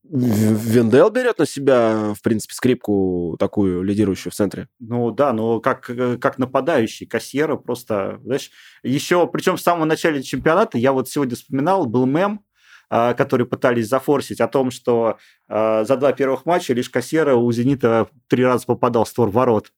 [0.02, 4.68] Вендел берет на себя, в принципе, скрипку такую лидирующую в центре.
[4.78, 8.50] Ну да, но как, э, как нападающий Кассьера просто, знаешь,
[8.82, 12.44] еще, причем в самом начале чемпионата, я вот сегодня вспоминал, был мем,
[12.88, 17.52] а, который пытались зафорсить о том, что а, за два первых матча лишь Кассьера у
[17.52, 19.70] «Зенита» три раза попадал в створ ворот.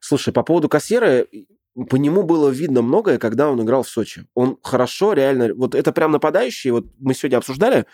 [0.00, 1.24] Слушай, по поводу кассира,
[1.88, 4.26] по нему было видно многое, когда он играл в Сочи.
[4.34, 5.54] Он хорошо, реально...
[5.54, 7.86] Вот это прям нападающий, вот мы сегодня обсуждали,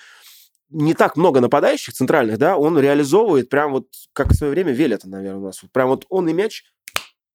[0.75, 5.09] не так много нападающих центральных, да, он реализовывает прям вот, как в свое время Велета,
[5.09, 5.63] наверное, у нас.
[5.63, 6.65] Вот прям вот он и мяч,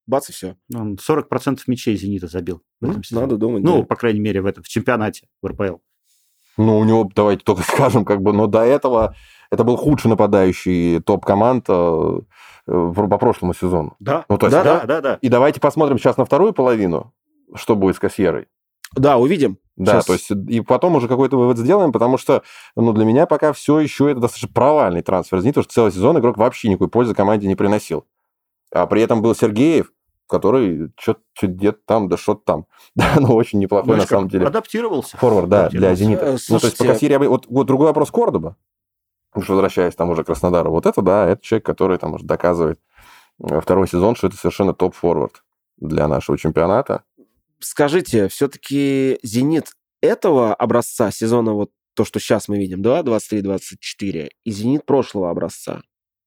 [0.05, 0.55] бац, и все.
[0.73, 2.61] Он 40% мячей «Зенита» забил.
[2.81, 3.25] в этом сезоне.
[3.25, 3.63] надо думать.
[3.63, 3.85] Ну, да.
[3.85, 5.77] по крайней мере, в этом, в чемпионате в РПЛ.
[6.57, 9.15] Ну, у него, давайте только скажем, как бы, но до этого
[9.49, 12.19] это был худший нападающий топ-команд э,
[12.67, 13.95] э, по прошлому сезону.
[13.99, 14.79] Да, Ну, то есть, да, да.
[14.81, 15.19] да, да, да.
[15.21, 17.13] И давайте посмотрим сейчас на вторую половину,
[17.55, 18.47] что будет с Кассьерой.
[18.95, 19.57] Да, увидим.
[19.75, 20.05] Да, Щас.
[20.05, 22.43] то есть и потом уже какой-то вывод сделаем, потому что,
[22.75, 25.39] ну, для меня пока все еще это достаточно провальный трансфер.
[25.39, 28.05] Зенит, потому что целый сезон игрок вообще никакой пользы команде не приносил.
[28.73, 29.93] А при этом был Сергеев,
[30.27, 32.65] который что-то где-то там, да что-то там.
[32.95, 34.47] Да, ну, очень неплохой Знаешь, на самом деле.
[34.47, 35.15] Адаптировался.
[35.17, 35.95] Форвард, да, для.
[35.95, 36.25] «Зенита».
[36.25, 37.27] Э, Ну, то есть по слушайте- Кассире я бы...
[37.29, 38.57] Вот, вот другой вопрос Кордоба,
[39.33, 40.71] уж возвращаясь там уже к Краснодару.
[40.71, 42.79] Вот это, да, это человек, который там уже доказывает
[43.41, 45.43] э, второй сезон, что это совершенно топ-форвард
[45.77, 47.03] для нашего чемпионата.
[47.59, 54.51] Скажите, все-таки «Зенит» этого образца сезона, вот то, что сейчас мы видим, да, 23-24, и
[54.51, 55.81] «Зенит» прошлого образца,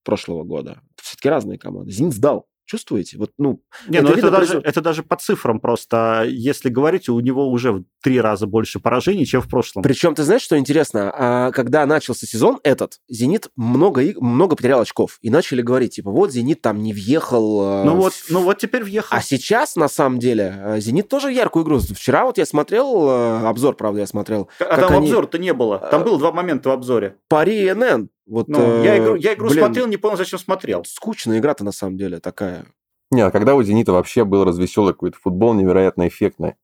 [0.05, 0.83] прошлого года.
[1.01, 1.91] Все-таки разные команды.
[1.91, 2.47] «Зенит» сдал.
[2.77, 3.19] Чувствуете?
[3.19, 6.25] Вот, ну, Не, Это ну это даже, произо- это даже по цифрам просто.
[6.27, 9.83] Если говорить, у него уже в три раза больше поражений, чем в прошлом.
[9.83, 11.13] Причем, ты знаешь, что интересно?
[11.15, 15.19] А, когда начался сезон этот, «Зенит» много, много потерял очков.
[15.21, 17.61] И начали говорить, типа, вот «Зенит» там не въехал.
[17.61, 19.15] а, Ну вот, в- ну вот теперь въехал.
[19.15, 21.79] А сейчас, на самом деле, э, «Зенит» тоже яркую игру.
[21.79, 25.79] Вчера вот я смотрел, э, обзор, правда, я смотрел, а там они- обзора-то не было.
[25.79, 27.17] Там А, было два момента в обзоре.
[27.29, 28.09] Пари НН.
[28.27, 30.85] Вот, Ну, я э, игру, я игру блин, смотрел, не понял, зачем смотрел.
[30.85, 32.67] Скучная игра-то на самом деле такая.
[33.11, 36.55] Не, а когда у «Зенита» вообще был развеселый какой-то футбол, невероятно эффектный.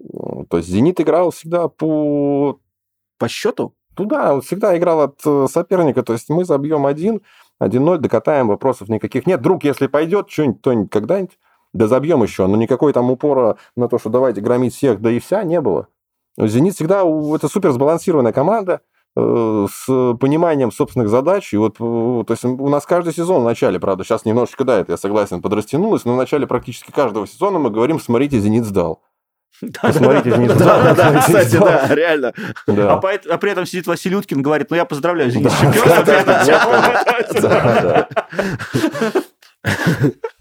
[0.00, 2.58] М, То есть «Зенит» играл всегда по...
[3.18, 3.74] По счету?
[3.94, 6.02] Туда, он всегда играл от э, соперника.
[6.02, 7.22] То есть мы забьем один,
[7.62, 9.40] 1-0, докатаем, вопросов никаких нет.
[9.40, 11.38] Друг, если пойдет, что-нибудь, то-нибудь когда-нибудь,
[11.72, 12.46] да забьем еще.
[12.46, 15.88] Но никакой там упора на то, что давайте громить всех, да и вся, не было.
[16.38, 17.02] «Зенит» всегда...
[17.34, 18.78] Это супер сбалансированная команда э,
[19.16, 19.86] с
[20.20, 21.54] пониманием собственных задач.
[21.54, 24.78] И вот, э, то есть у нас каждый сезон в начале, правда, сейчас немножечко, да,
[24.80, 29.02] это я согласен, подрастянулось, но в начале практически каждого сезона мы говорим, смотрите, «Зенит» сдал.
[29.80, 30.82] Посмотрите, «Зенит» сдал.
[30.82, 32.34] Да-да-да, кстати, да, реально.
[32.66, 32.92] Да.
[32.92, 36.02] А, а при этом сидит Василий Уткин, говорит, ну я поздравляю Зенит Да.
[37.40, 39.12] Да, да.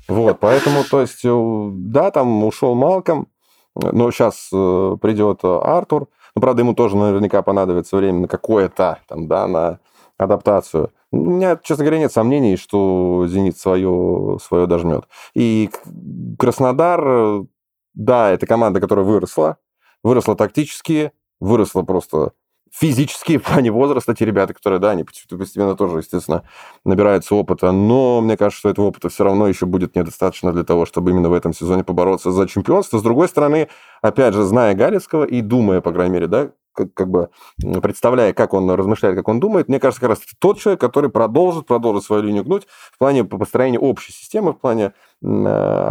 [0.10, 3.30] Вот, поэтому, то есть, э, да, там ушел Малком,
[3.74, 6.10] но сейчас придет Артур.
[6.36, 9.80] Ну, правда, ему тоже наверняка понадобится время на какое-то, там, да, на
[10.18, 10.92] адаптацию.
[11.12, 15.06] У меня, честно говоря, нет сомнений, что «Зенит» свое, свое дожмет.
[15.34, 15.70] И
[16.38, 17.46] Краснодар, э,
[17.94, 19.58] да, это команда, которая выросла,
[20.04, 22.34] выросла тактически, выросла просто
[22.80, 24.14] физически в плане возраста.
[24.14, 26.44] Те ребята, которые, да, они постепенно тоже, естественно,
[26.84, 30.86] набираются опыта, но мне кажется, что этого опыта все равно еще будет недостаточно для того,
[30.86, 32.98] чтобы именно в этом сезоне побороться за чемпионство.
[32.98, 33.70] С другой стороны,
[34.02, 37.30] опять же, зная Галицкого и думая, по крайней мере, да, как, как бы
[37.82, 41.66] представляя, как он размышляет, как он думает, мне кажется, как раз тот человек, который продолжит,
[41.66, 44.92] продолжит свою линию гнуть в плане по- построения общей системы, в плане
[45.24, 45.28] э,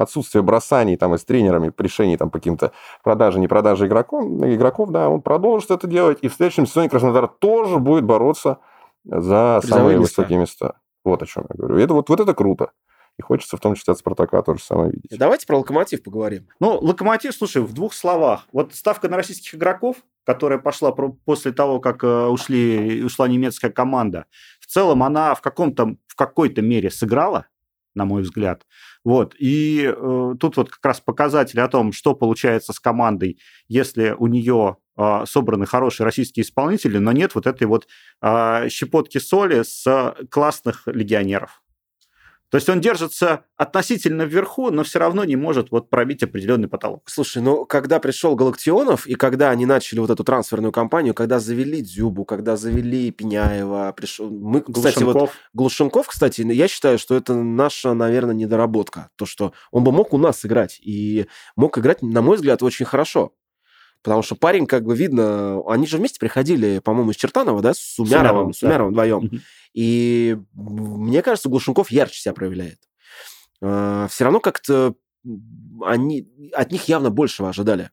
[0.02, 2.72] отсутствия бросаний там и с тренерами, решений там по каким-то
[3.02, 7.28] продаже, не продаже игроков, игроков, да, он продолжит это делать, и в следующем сезоне Краснодар
[7.28, 8.58] тоже будет бороться
[9.04, 10.20] за Призовые самые места.
[10.22, 10.74] высокие места.
[11.04, 11.76] Вот о чем я говорю.
[11.78, 12.70] Это вот, вот это круто.
[13.18, 15.16] И хочется в том числе от Спартака то же самое видеть.
[15.18, 16.48] Давайте про локомотив поговорим.
[16.58, 18.48] Ну, Локомотив, слушай, в двух словах.
[18.52, 23.70] Вот ставка на российских игроков, которая пошла про- после того, как э, ушли, ушла немецкая
[23.70, 24.24] команда,
[24.58, 27.46] в целом она в, каком-то, в какой-то мере сыграла,
[27.94, 28.66] на мой взгляд.
[29.04, 29.34] Вот.
[29.38, 33.38] И э, тут вот как раз показатель о том, что получается с командой,
[33.68, 37.86] если у нее э, собраны хорошие российские исполнители, но нет вот этой вот
[38.22, 41.63] э, щепотки соли с классных легионеров.
[42.50, 47.02] То есть он держится относительно вверху, но все равно не может вот пробить определенный потолок.
[47.06, 51.82] Слушай, ну, когда пришел Галактионов, и когда они начали вот эту трансферную кампанию, когда завели
[51.82, 54.30] Дзюбу, когда завели Пеняева, пришел...
[54.30, 55.36] Мы, кстати, вот Глушенков.
[55.52, 59.10] Глушенков, кстати, я считаю, что это наша, наверное, недоработка.
[59.16, 60.78] То, что он бы мог у нас играть.
[60.80, 61.26] И
[61.56, 63.32] мог играть, на мой взгляд, очень хорошо.
[64.04, 67.98] Потому что парень, как бы видно, они же вместе приходили, по-моему, из Чертанова, да, с
[67.98, 68.66] Умяровым, Умяровым, с да.
[68.68, 69.18] Умяровым вдвоем.
[69.24, 69.40] Мгм.
[69.72, 72.78] И мне кажется, Глушенков ярче себя проявляет.
[73.58, 74.94] Все равно как-то
[75.82, 77.90] они, от них явно большего ожидали.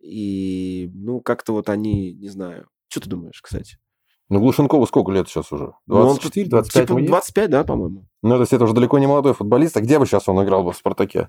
[0.00, 2.68] И, ну, как-то вот они, не знаю.
[2.88, 3.78] Что ты думаешь, кстати?
[4.30, 5.74] Ну, Глушенкову сколько лет сейчас уже?
[5.86, 7.10] Ну, он 24, 25 Типа ему есть?
[7.10, 8.06] 25, да, по-моему?
[8.22, 9.76] Ну, то есть это уже далеко не молодой футболист.
[9.76, 11.28] А где бы сейчас он играл бы в «Спартаке»?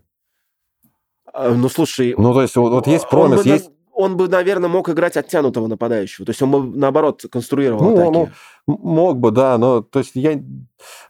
[1.33, 3.69] А, Ну, слушай, Ну, то есть вот, вот есть промис, бы, есть...
[3.95, 6.25] Он бы, наверное, мог играть оттянутого нападающего.
[6.25, 8.11] То есть он бы, наоборот, конструировал Ну, атаки.
[8.13, 8.31] ну, М-
[8.67, 10.41] Мог бы, да, но то есть я...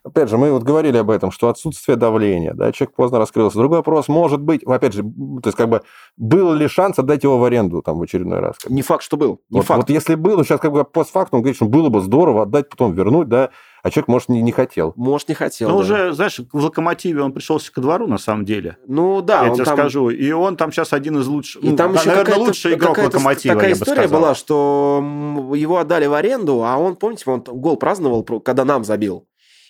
[0.03, 3.57] Опять же, мы вот говорили об этом, что отсутствие давления, да, человек поздно раскрылся.
[3.57, 5.81] Другой вопрос, может быть, опять же, то есть как бы
[6.17, 8.57] был ли шанс отдать его в аренду там в очередной раз?
[8.67, 9.41] Не факт, что был.
[9.49, 9.81] Не Вот, факт.
[9.81, 13.29] вот если было, сейчас как бы постфактум говорит, что было бы здорово отдать, потом вернуть,
[13.29, 13.51] да,
[13.85, 14.93] а человек, может, не, не хотел.
[14.95, 15.69] Может, не хотел.
[15.69, 15.81] Но да.
[15.81, 18.77] уже, знаешь, в «Локомотиве» он пришелся ко двору, на самом деле.
[18.87, 19.77] Ну, да, я тебе там...
[19.77, 20.09] скажу.
[20.09, 21.63] И он там сейчас один из лучших.
[21.63, 24.19] И ну, там да, еще наверное, лучший игрок «Локомотива», такая я бы история сказал.
[24.21, 28.83] была, что его отдали в аренду, а он, помните, он там гол праздновал, когда нам
[28.83, 29.27] забил.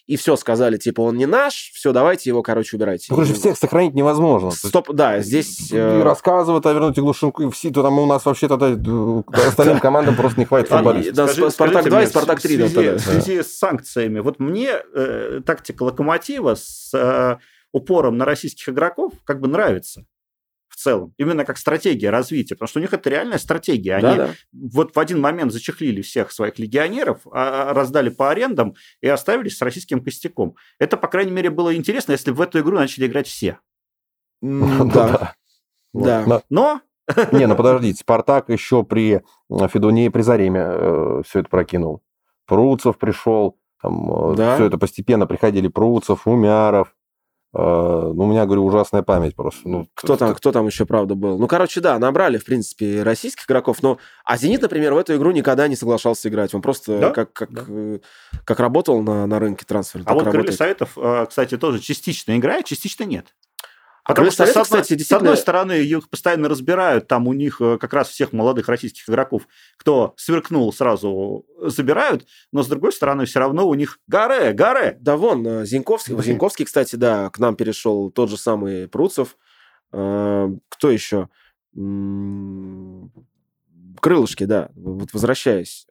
[0.08, 3.08] И все, сказали, типа, он не наш, все, давайте его, короче, убирайте.
[3.10, 4.52] Ну, короче, всех сохранить невозможно.
[4.52, 5.72] Стоп, да, здесь...
[5.72, 9.48] И э, рассказывают о вернуть Глушенку, и все, то там у нас вообще тогда э,
[9.48, 11.32] остальным командам просто не хватит футболистов.
[11.52, 12.98] Спартак скажите 2 и Спартак в 3, да, связи, тогда.
[12.98, 14.20] в связи с санкциями.
[14.20, 17.40] Вот мне э, тактика Локомотива с
[17.72, 20.06] упором на российских игроков как бы нравится
[20.76, 21.14] в целом.
[21.18, 22.56] Именно как стратегия развития.
[22.56, 23.96] Потому что у них это реальная стратегия.
[23.96, 24.30] Они Да, да.
[24.52, 29.58] вот в один момент зачехлили всех своих легионеров, а- а раздали по арендам и оставились
[29.58, 30.56] с российским костяком.
[30.80, 33.60] Это, по крайней мере, было интересно, если бы в эту игру начали играть все.
[34.42, 35.34] Ну Да,
[35.94, 36.44] да.
[36.50, 36.82] Но-
[37.32, 42.04] Не, ну подождите, Спартак еще при э, Федуне и при Зареме все это прокинул.
[42.48, 44.56] Пруцев пришел, там Да.
[44.56, 46.96] все это постепенно приходили Пруцев, Умяров.
[47.58, 49.62] Э, Ну, у меня, говорю, ужасная память просто.
[49.68, 51.38] Ну, Кто то там, кто там еще, правда, был?
[51.40, 53.98] Ну, короче, да, набрали, в принципе, российских игроков, но...
[54.26, 56.54] А «Зенит», например, в эту игру никогда не соглашался играть.
[56.54, 57.64] Он просто Да, как, как, да.
[57.68, 58.00] э,
[58.44, 60.58] как работал на, на рынке трансфера, а вот Крылья работает.
[60.58, 63.28] Советов, э, кстати, тоже частично играет, частично нет.
[64.06, 67.34] Потому Крылья что, с одной, кстати, с действительно- одной стороны, их постоянно разбирают, там у
[67.34, 69.48] них э, как раз всех молодых российских игроков,
[69.78, 74.96] кто сверкнул, сразу забирают, но с другой стороны, все равно у них горе, горе.
[75.02, 76.24] Да вон, э, Зиньковский, Блин.
[76.24, 79.38] Зиньковский, кстати, да, к нам перешел тот же самый Пруцев.
[79.92, 81.28] Э, Кто еще?
[84.02, 85.88] Крылышки, да, вот возвращаясь.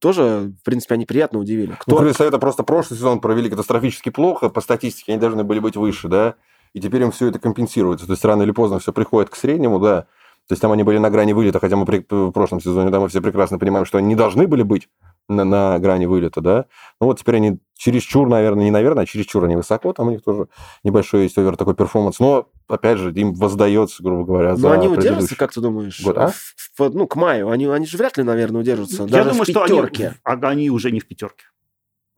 [0.00, 1.70] Тоже, в принципе, они приятно удивили.
[1.70, 1.96] Ну, Кто?
[1.98, 6.08] Крылья Совета просто прошлый сезон провели катастрофически плохо, по статистике они должны были быть выше,
[6.08, 6.34] да,
[6.72, 8.06] и теперь им все это компенсируется.
[8.06, 10.02] То есть рано или поздно все приходит к среднему, да.
[10.48, 12.98] То есть там они были на грани вылета, хотя мы при- в прошлом сезоне, да,
[12.98, 14.88] мы все прекрасно понимаем, что они не должны были быть
[15.30, 16.66] на, на грани вылета, да.
[17.00, 20.22] Ну вот теперь они чересчур, наверное, не наверное, а чересчур они высоко, там у них
[20.22, 20.48] тоже
[20.84, 24.74] небольшой есть овер такой перформанс, но, опять же, им воздается, грубо говоря, Но за Ну,
[24.74, 26.00] они удержатся, как ты думаешь?
[26.02, 26.28] год, а?
[26.28, 27.48] В- в- ну, к маю.
[27.48, 29.04] Они, они же вряд ли, наверное, удержатся.
[29.04, 30.06] Я даже думаю, в что пятерке.
[30.24, 31.44] они, а они уже не в пятерке.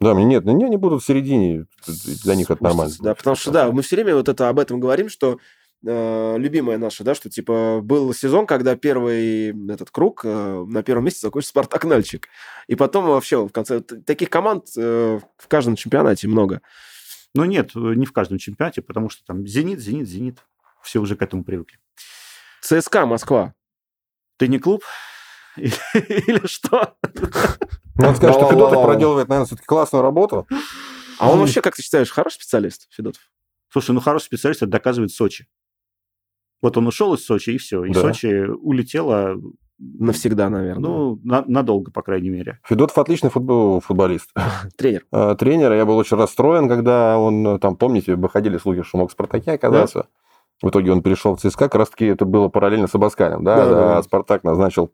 [0.01, 1.67] Да, мне нет, они, они будут в середине,
[2.25, 2.93] для них это нормально.
[2.99, 5.39] Да, потому что, да, мы все время вот это об этом говорим, что
[5.85, 11.05] э, любимая наша, да, что типа был сезон, когда первый этот круг э, на первом
[11.05, 12.29] месте закончился Спартак Нальчик.
[12.67, 16.63] И потом вообще в конце таких команд э, в каждом чемпионате много.
[17.35, 20.39] Но нет, не в каждом чемпионате, потому что там Зенит, Зенит, Зенит.
[20.83, 21.79] Все уже к этому привыкли.
[22.61, 23.55] ЦСКА Москва.
[24.37, 24.85] Ты не клуб?
[25.57, 26.97] Или что?
[27.95, 30.47] Надо сказать, что Федотов проделывает, наверное, все-таки классную работу.
[31.19, 33.23] А он вообще, как ты считаешь, хороший специалист, Федотов?
[33.69, 35.47] Слушай, ну хороший специалист, это доказывает Сочи.
[36.63, 37.85] Вот он ушел из Сочи, и все.
[37.85, 38.01] И Да.
[38.01, 39.37] Сочи улетела,
[39.79, 40.89] Навсегда, наверное.
[40.89, 42.61] ну, на- надолго, по крайней мере.
[42.65, 44.31] Федотов отличный футбол, футболист.
[44.79, 45.05] Тренер.
[45.13, 49.11] Э, Тренер, я был очень расстроен, когда он, э, там, помните, выходили слухи, что мог
[49.11, 50.07] в «Спартаке» оказаться.
[50.63, 53.65] В итоге он перешел в ЦСКА, как раз-таки это было параллельно с Абаскалем, да, Да,
[53.71, 54.03] да, а да.
[54.05, 54.93] «Спартак» назначил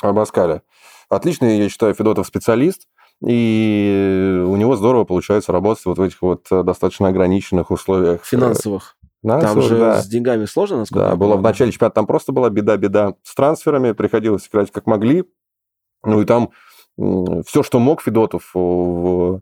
[0.00, 0.62] Абаскаля.
[1.08, 2.86] Отличный, я считаю, Федотов специалист,
[3.26, 8.24] и у него здорово получается работать вот в этих вот э, достаточно ограниченных условиях.
[8.24, 8.96] Финансовых.
[9.22, 10.02] Да, Там же да.
[10.02, 13.34] с деньгами сложно, насколько Да, я было в начале чемпионата, там просто была беда-беда с
[13.34, 15.24] трансферами, приходилось играть как могли.
[16.04, 16.50] Ну и там
[17.46, 19.40] все, что мог Федотов в,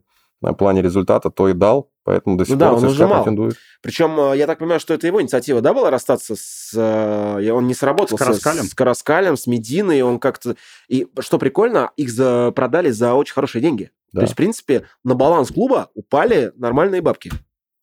[0.57, 3.23] плане результата, то и дал, поэтому до сих Ну да, пор он ЦСКА ужимал.
[3.23, 3.55] претендует.
[3.81, 6.71] Причем, я так понимаю, что это его инициатива, да, была расстаться с...
[6.75, 8.63] э, Он не сработал С Караскалем?
[8.63, 10.55] с Караскалем, с Мединой, он как-то...
[10.87, 12.51] И что прикольно, их за...
[12.55, 13.91] продали за очень хорошие деньги.
[14.13, 14.19] Да.
[14.19, 17.31] То есть, в принципе, на баланс клуба упали нормальные бабки.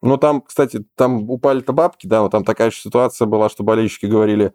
[0.00, 4.06] Ну, там, кстати, там упали-то бабки, да, но там такая же ситуация была, что болельщики
[4.06, 4.52] говорили,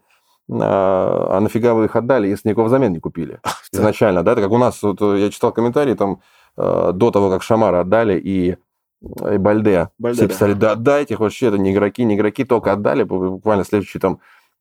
[0.49, 3.39] а, а нафига вы их отдали, если никакого взамен не купили
[3.71, 6.21] изначально, да, это как у нас, вот, э, я читал комментарии, там,
[6.57, 8.57] э, до того, как Шамара отдали и,
[9.01, 10.33] и Бальде, Бальде, все да.
[10.33, 14.19] писали, да отдайте их вообще, это не игроки, не игроки, только отдали, буквально следующий там,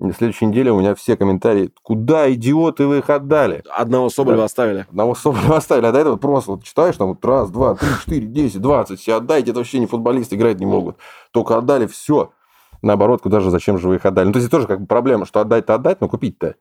[0.08, 3.62] на следующей неделе у меня все комментарии, куда, идиоты, вы их отдали?
[3.70, 4.44] Одного Соболева Да.
[4.46, 4.86] оставили.
[4.88, 8.26] Одного Соболева оставили, а до этого просто вот читаешь, там вот раз, два, три, четыре,
[8.26, 10.96] десять, двадцать, все отдайте, это вообще не футболисты, играть не могут.
[11.30, 12.32] Только отдали все.
[12.82, 14.26] Наоборот, куда же, зачем же вы их отдали?
[14.26, 16.56] Ну, то есть, это тоже как бы проблема, что отдать-то отдать, но купить-то.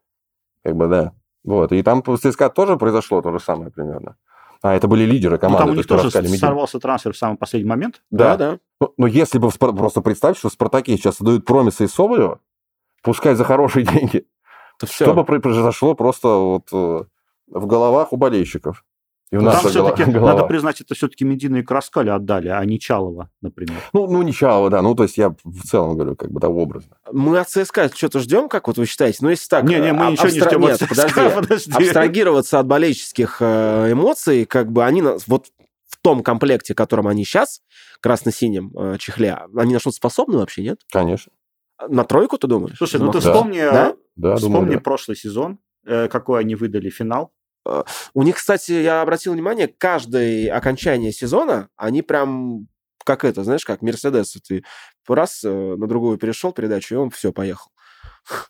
[0.63, 1.13] Как бы, да.
[1.43, 1.71] Вот.
[1.71, 4.17] И там в ЦСКА тоже произошло то же самое примерно.
[4.61, 5.57] А, это были лидеры Ну, команды.
[5.57, 8.03] там у то них есть тоже и сорвался трансфер в самый последний момент.
[8.11, 8.59] Да, да.
[8.79, 11.91] Ну, Но если бы в Спар- просто представь, что в Спартаке сейчас дают промисы из
[11.91, 12.39] Соболева,
[13.01, 14.25] пускай за хорошие деньги,
[14.79, 15.05] То все.
[15.05, 17.03] что бы про- произошло просто вот э,
[17.47, 18.83] в головах у болельщиков.
[19.31, 20.35] И у Но нас там все-таки, головах.
[20.35, 23.77] надо признать, это все-таки Медина и Краскаля отдали, а не Чалова, например.
[23.93, 24.81] Ну, ну, не Чалова, да.
[24.81, 26.97] Ну, то есть я в целом говорю, как бы, да, образно.
[27.13, 29.19] Мы от ЦСКА что-то ждем, как вот вы считаете?
[29.21, 29.63] Ну, если так...
[29.63, 31.35] Не-не, мы а- ничего не абстра- ждем от Нет, ЦСКА, подожди.
[31.35, 31.71] подожди.
[31.71, 35.47] абстрагироваться от болельческих э, эмоций, как бы они вот
[35.87, 37.61] в том комплекте, в котором они сейчас,
[38.01, 40.79] красно-синем э, чехле, они на что-то способны вообще, нет?
[40.91, 41.31] Конечно.
[41.89, 42.77] На тройку, ты думаешь?
[42.77, 43.31] Слушай, ну ты Да.
[43.33, 43.95] вспомни, Да?
[44.15, 44.79] Да, вспомни думаю, да.
[44.81, 47.31] прошлый сезон, э, какой они выдали финал.
[48.13, 52.67] У них, кстати, я обратил внимание, каждое окончание сезона, они прям
[53.05, 54.31] как это, знаешь, как Мерседес.
[54.47, 54.63] Ты
[55.07, 57.71] раз э, на другую перешел передачу, и он все, поехал.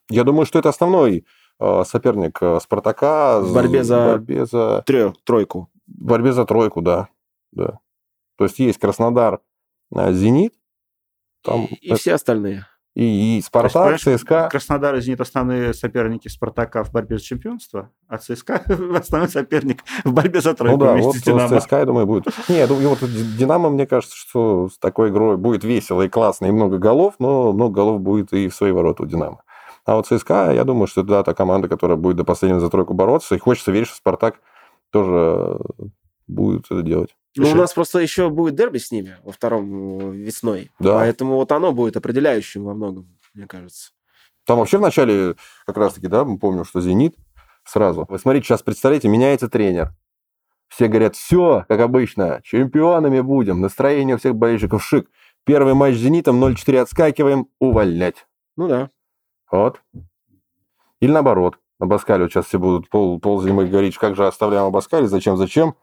[0.09, 1.25] Я думаю, что это основной
[1.59, 3.39] э, соперник э, Спартака.
[3.41, 5.69] В борьбе за- борьбе за, Трё, тройку.
[5.87, 7.07] в борьбе за тройку, да.
[7.53, 7.79] да.
[8.37, 9.39] То есть есть Краснодар,
[9.95, 10.53] э, Зенит,
[11.43, 12.65] там, И, и все остальные.
[12.93, 14.49] И, и Спартак, есть, ЦСКА.
[14.51, 18.63] Краснодар и Зенит основные соперники Спартака в борьбе за чемпионство, а ЦСКА
[18.95, 21.59] основной соперник в борьбе за Ну тройку да, вместе вот с Динамо.
[21.61, 22.25] ЦСКА, я думаю, будет.
[22.49, 22.99] Нет, ну, и вот
[23.37, 27.53] Динамо, мне кажется, что с такой игрой будет весело и классно, и много голов, но
[27.53, 29.41] много голов будет и в свои ворота у Динамо.
[29.85, 32.69] А вот ЦСКА, я думаю, что это да, та команда, которая будет до последнего за
[32.69, 34.35] тройку бороться, и хочется верить, что Спартак
[34.91, 35.59] тоже
[36.27, 37.15] будет это делать.
[37.37, 40.71] Ну, у нас просто еще будет дерби с ними во втором э, весной.
[40.79, 40.95] Да.
[40.95, 43.91] Поэтому вот оно будет определяющим во многом, мне кажется.
[44.45, 47.15] Там вообще в начале, как раз-таки, да, мы помним, что «Зенит»
[47.63, 48.05] сразу.
[48.09, 49.93] Вы смотрите, сейчас, представляете, меняется тренер.
[50.67, 55.09] Все говорят, все, как обычно, чемпионами будем, настроение у всех болельщиков шик.
[55.45, 58.25] Первый матч с «Зенитом» 0-4 отскакиваем, увольнять.
[58.57, 58.89] Ну да.
[59.49, 59.81] Вот.
[60.99, 61.57] Или наоборот.
[61.79, 65.75] Абаскале вот сейчас все будут пол, пол зимы говорить, как же оставляем Абаскале, зачем, зачем.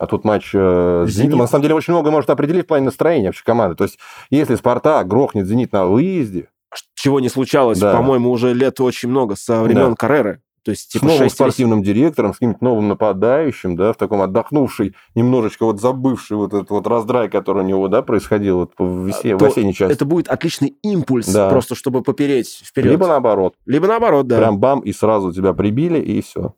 [0.00, 1.32] А тут матч э, с «Зенитом».
[1.32, 1.36] «Зенит».
[1.42, 3.76] На самом деле очень много может определить в плане настроения вообще команды.
[3.76, 3.98] То есть
[4.30, 6.48] если «Спартак» грохнет «Зенит» на выезде,
[6.94, 7.92] Чего не случалось, Да.
[7.96, 9.96] по-моему, уже лет очень много со времен Да.
[9.96, 10.40] Карреры.
[10.62, 14.20] То есть, с типа, новым 6 спортивным директором, с каким-то новым нападающим, да, в таком
[14.20, 19.06] отдохнувший, немножечко вот забывший вот этот вот раздрай, который у него, да, происходил вот в,
[19.08, 19.92] весе- в осенней части.
[19.94, 21.48] Это будет отличный импульс, Да.
[21.48, 22.90] просто чтобы попереть вперед.
[22.92, 23.54] Либо наоборот.
[23.66, 24.36] Либо наоборот, да.
[24.38, 26.54] Прям бам, и сразу тебя прибили, и все.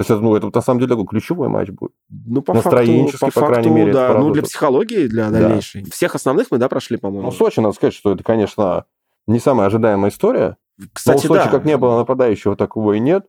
[0.00, 1.92] То есть, это, ну, это на самом деле такой ключевой матч будет.
[2.08, 4.18] Ну, по факту, Настроенчески, по по крайней факту, мере, это да.
[4.18, 5.40] Ну, для психологии, для Да.
[5.40, 5.84] дальнейшей.
[5.90, 7.26] Всех основных мы, да, прошли, по-моему.
[7.26, 8.86] Ну, Сочи, надо сказать, что это, конечно,
[9.26, 10.56] не самая ожидаемая история.
[10.94, 11.50] Кстати, Но у Сочи да.
[11.50, 13.26] как не было нападающего, такого и нет.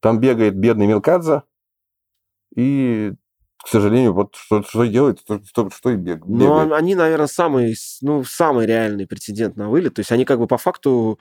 [0.00, 1.42] Там бегает бедный Милкадзе.
[2.56, 3.12] И,
[3.62, 6.72] к сожалению, вот что, что делает, что, что, что и бег, Ну, бегает.
[6.72, 9.92] они, наверное, самый, ну, самый реальный прецедент на вылет.
[9.92, 11.18] То есть они как бы по факту...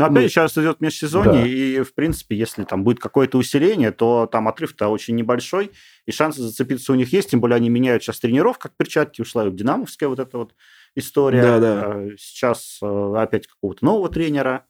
[0.00, 1.46] Но опять Ну, же, сейчас идет межсезонье, да.
[1.48, 5.70] и, в принципе, если там будет какое-то усиление, то там отрыв-то очень небольшой,
[6.06, 9.46] и шансы зацепиться у них есть, тем более они меняют сейчас тренеров, как перчатки, ушла
[9.46, 10.54] и динамовская вот эта вот
[10.96, 11.42] история.
[11.42, 11.82] Да-да.
[11.94, 14.66] Э, Сейчас э, опять какого-то нового тренера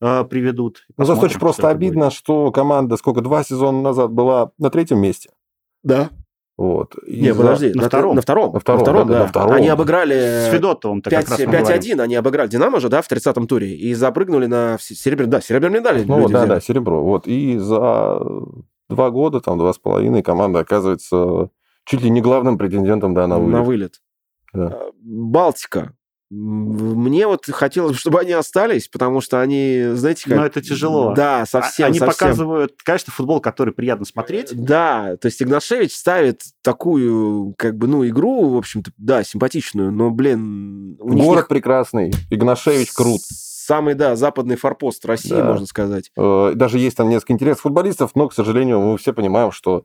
[0.00, 0.86] э, приведут.
[0.96, 1.76] Ну, за Сочи просто это будет.
[1.90, 5.30] обидно, что команда, сколько, два сезона назад была на третьем месте.
[5.82, 6.10] Да.
[6.60, 6.94] Вот.
[7.06, 7.72] И Не, за- подожди.
[7.72, 8.16] на На втором.
[8.16, 8.52] На втором.
[8.52, 9.18] На втором, да, да.
[9.20, 9.52] на втором.
[9.52, 10.14] Они обыграли...
[10.14, 11.66] С Федотовым-то как 5, раз мы говорим.
[11.66, 15.80] 5-1 они обыграли Динамо же, да, в 30-м туре, и запрыгнули на серебряный, да, серебряную
[15.80, 16.04] медаль.
[16.06, 16.48] Ну, да, взяли.
[16.50, 17.02] да, серебро.
[17.02, 17.26] Вот.
[17.26, 18.20] И за
[18.90, 21.48] два года, там, два с половиной, команда оказывается
[21.86, 23.52] чуть ли не главным претендентом да, на вылет.
[23.52, 23.94] На вылет.
[24.52, 24.66] Да.
[24.66, 25.94] А, Балтика.
[26.32, 30.38] Мне вот хотелось бы, чтобы они остались, потому что они, знаете, как...
[30.38, 31.12] Но это тяжело.
[31.12, 32.28] Да, совсем, Они совсем.
[32.28, 34.50] показывают, конечно, футбол, который приятно смотреть.
[34.54, 40.10] Да, то есть Игнашевич ставит такую, как бы, ну, игру, в общем-то, да, симпатичную, но,
[40.12, 43.22] блин, у них Город не- прекрасный, Игнашевич крут.
[43.22, 45.44] Самый, да, западный форпост России, Да.
[45.44, 46.10] можно сказать.
[46.16, 49.82] Э, Даже есть там несколько интересных футболистов, но, к сожалению, мы все понимаем, что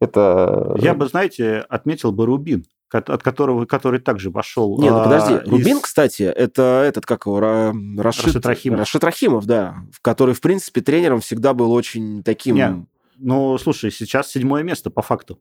[0.00, 0.74] это...
[0.78, 2.64] Я бы, знаете, отметил бы Рубин,
[2.94, 4.80] от которого, который также вошел.
[4.80, 8.78] Не, ну а, подожди, из- Рубин, кстати, это этот, как его, Ра- Рашид, Рашид Рахимов.
[8.80, 12.56] Рашид Рахимов, да, который, в принципе, тренером всегда был очень таким...
[12.56, 12.86] Не.
[13.16, 15.40] Ну, слушай, сейчас седьмое место по факту.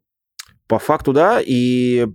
[0.67, 2.07] По факту, да, и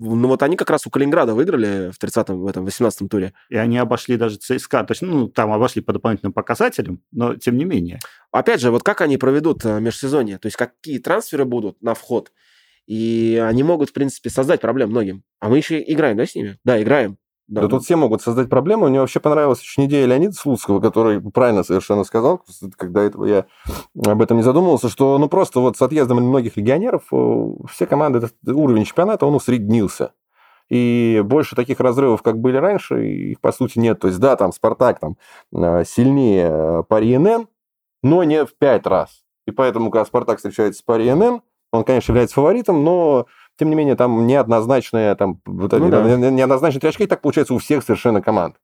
[0.00, 3.32] ну вот они как раз у Калининграда выиграли в 30-м, в этом 18-м туре.
[3.48, 4.84] И они обошли даже ЦСКА.
[4.84, 7.98] То есть, ну, там обошли по дополнительным показателям, но тем не менее.
[8.30, 12.30] Опять же, вот как они проведут э, межсезонье, то есть какие трансферы будут на вход,
[12.88, 15.22] и они могут, в принципе, создать проблем многим.
[15.40, 16.58] А мы еще играем, да, с ними?
[16.64, 17.18] Да, играем.
[17.46, 18.88] Да, Да тут все могут создать проблемы.
[18.88, 22.42] Мне вообще понравилась очень идея Леонида Слуцкого, который правильно совершенно сказал,
[22.76, 23.46] когда этого я
[24.06, 28.26] об этом не задумывался, что ну просто вот с отъездом многих легионеров э, все команды,
[28.46, 30.12] уровень чемпионата, он усреднился.
[30.70, 34.00] И больше таких разрывов, как были раньше, их по сути нет.
[34.00, 35.16] То есть да, там Спартак там
[35.54, 37.48] э, сильнее Пари НН,
[38.02, 39.24] но не в пять раз.
[39.46, 41.42] И поэтому, когда Спартак встречается с Пари НН,
[41.72, 43.26] он, конечно, является фаворитом, но
[43.58, 46.16] тем не менее, там неоднозначные, там, вот Ну да.
[46.16, 48.56] не- неоднозначные три очка, и так получается у всех совершенно команд.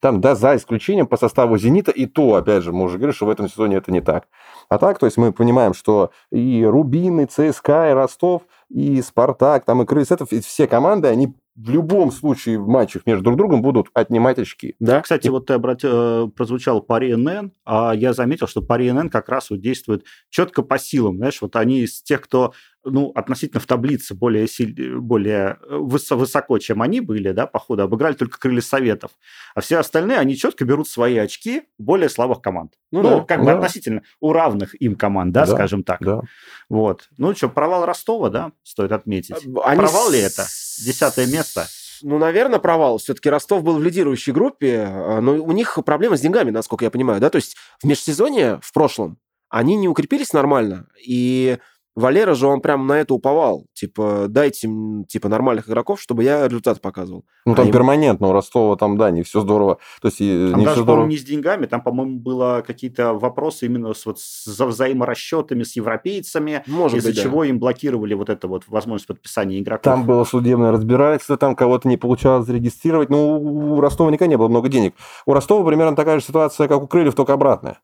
[0.00, 3.26] Там, да, за исключением по составу «Зенита», и то, опять же, мы уже говорили, что
[3.26, 4.24] в этом сезоне это не так.
[4.68, 9.64] А так, то есть мы понимаем, что и Рубин, и ЦСКА, и Ростов, и Спартак,
[9.64, 13.62] там и Крыс, это все команды, они в любом случае в матчах между друг другом
[13.62, 14.74] будут отнимать очки.
[14.80, 15.02] Да?
[15.02, 19.50] Кстати, вот ты обратил, прозвучал пари НН, а я заметил, что пари НН как раз
[19.50, 21.18] вот действует четко по силам.
[21.18, 22.52] Знаешь, вот они из тех, кто
[22.84, 24.96] ну, относительно в таблице более, силь...
[24.98, 29.12] более э, выс- высоко, чем они были, да, по ходу, обыграли только крылья Советов.
[29.54, 32.72] А все остальные, они четко берут свои очки более слабых команд.
[32.90, 33.24] Ну Ну, да.
[33.24, 33.54] как бы да.
[33.54, 36.00] относительно у равных им команд, да, Да, скажем так.
[36.00, 36.22] Да.
[36.68, 37.08] Вот.
[37.18, 39.36] Ну что, провал Ростова, да, стоит отметить.
[39.64, 40.44] Они Провал ли это?
[40.84, 41.68] Десятое место?
[42.02, 42.98] Ну, наверное, провал.
[42.98, 46.90] Все-таки Ростов был в лидирующей группе, а, но у них проблема с деньгами, насколько я
[46.90, 47.30] понимаю, да?
[47.30, 49.18] То есть в межсезонье в прошлом
[49.48, 51.58] они не укрепились нормально, и
[51.94, 53.66] Валера же, он прям на это уповал.
[53.74, 54.68] Типа, дайте
[55.08, 57.24] типа нормальных игроков, чтобы я результат показывал.
[57.44, 59.78] Ну, А там им- перманентно у Ростова, там, да, не все здорово.
[60.00, 61.06] То есть, Там не даже, все по-моему, здорово.
[61.08, 65.76] не с деньгами, там, по-моему, было какие-то вопросы именно с, вот, с за взаиморасчетами с
[65.76, 67.22] европейцами, Может из-за быть, да.
[67.22, 69.84] чего им блокировали вот это вот возможность подписания игроков.
[69.84, 73.10] Там было судебное разбирательство, там кого-то не получалось зарегистрировать.
[73.10, 74.94] Ну, у Ростова никогда не было много денег.
[75.26, 77.80] У Ростова примерно такая же ситуация, как у Крыльев, только обратная.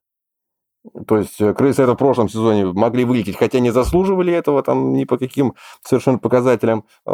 [1.06, 4.94] То есть э, крысы это в прошлом сезоне могли вылететь, хотя не заслуживали этого там
[4.94, 5.54] ни по каким
[5.84, 7.10] совершенно показателям, э,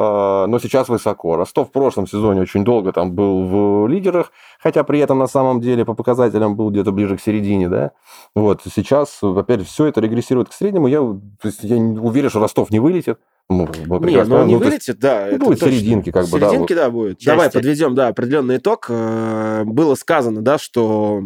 [0.46, 1.36] но сейчас высоко.
[1.36, 5.60] Ростов в прошлом сезоне очень долго там был в лидерах, хотя при этом на самом
[5.60, 7.92] деле по показателям был где-то ближе к середине, да.
[8.34, 10.86] Вот сейчас, опять все это регрессирует к среднему.
[10.86, 14.54] Я, то есть, я уверен, что Ростов не вылетит, Ну, Не, прекрасно ну он не.
[14.54, 15.28] Ну, то есть вылетит, да.
[15.32, 15.72] ну, будет точно.
[15.72, 17.18] серединки, как бы, да, Серединки, да, будет.
[17.18, 17.26] Части.
[17.26, 18.86] Давай подведем, да, определенный итог.
[18.88, 21.22] Э, Было сказано, да, что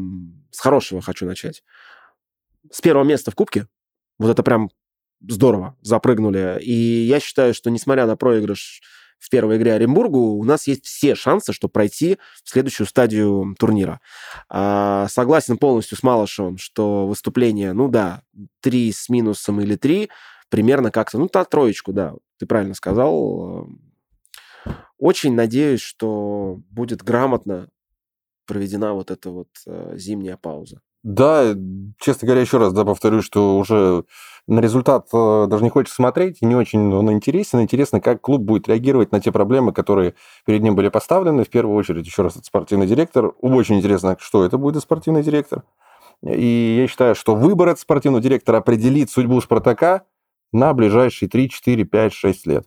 [0.51, 1.63] с хорошего хочу начать.
[2.71, 3.67] С первого места в Кубке.
[4.19, 4.71] Вот это прям
[5.21, 6.59] здорово, запрыгнули.
[6.63, 8.83] И я считаю, что несмотря на проигрыш
[9.19, 14.01] в первой игре Оренбургу, у нас есть все шансы, чтобы пройти в следующую стадию турнира.
[14.49, 18.23] А, согласен полностью с Малышевым, что выступление, ну да,
[18.61, 20.09] три с минусом или три,
[20.51, 23.69] примерно как-то, ну, та троечку, да, ты правильно сказал.
[24.99, 27.69] Очень надеюсь, что будет грамотно
[28.47, 30.81] проведена вот эта вот э, зимняя пауза.
[31.03, 31.55] Да,
[32.01, 34.05] честно говоря, еще раз да, повторю, что уже
[34.49, 37.61] на результат э, даже не хочется смотреть, не очень он интересен.
[37.61, 41.45] Интересно, как клуб будет реагировать на те проблемы, которые перед ним были поставлены.
[41.45, 43.33] В первую очередь, еще раз, это спортивный директор.
[43.41, 45.63] Очень интересно, что это будет спортивный директор.
[46.23, 50.03] И я считаю, что выбор этого спортивного директора определит судьбу Спартака
[50.53, 52.67] на ближайшие 3, 4, 5, 6 лет.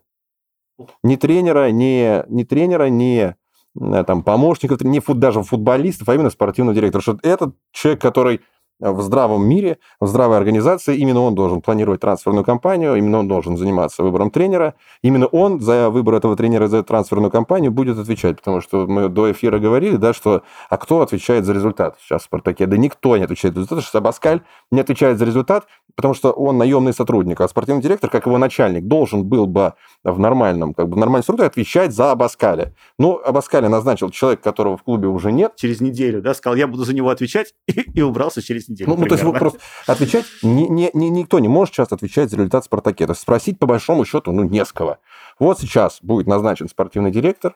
[1.03, 3.35] Ни тренера, ни, ни тренера, ни
[3.77, 7.01] там, помощников, не фут, даже футболистов, а именно спортивного директора.
[7.01, 8.41] Что этот человек, который
[8.81, 13.57] в здравом мире, в здравой организации, именно он должен планировать трансферную кампанию, именно он должен
[13.57, 18.61] заниматься выбором тренера, именно он за выбор этого тренера, за трансферную кампанию будет отвечать, потому
[18.61, 22.65] что мы до эфира говорили, да, что а кто отвечает за результат сейчас в «Спартаке»?
[22.65, 26.57] Да никто не отвечает за результат, что Абаскаль не отвечает за результат, потому что он
[26.57, 29.73] наемный сотрудник, а спортивный директор, как его начальник, должен был бы
[30.03, 32.73] в нормальном, как бы в нормальной структуре отвечать за Абаскаля.
[32.97, 36.85] Ну, Абаскаля назначил человек, которого в клубе уже нет, Через неделю, да, сказал, я буду
[36.85, 38.89] за него отвечать, и, и убрался через неделю.
[38.89, 39.39] Ну, ну, то есть примерно.
[39.39, 43.05] просто отвечать, не, не, не- никто не может сейчас отвечать за результат Спартаке.
[43.05, 44.97] То есть спросить по большому счету, ну, не с кого.
[45.39, 47.55] Вот сейчас будет назначен спортивный директор,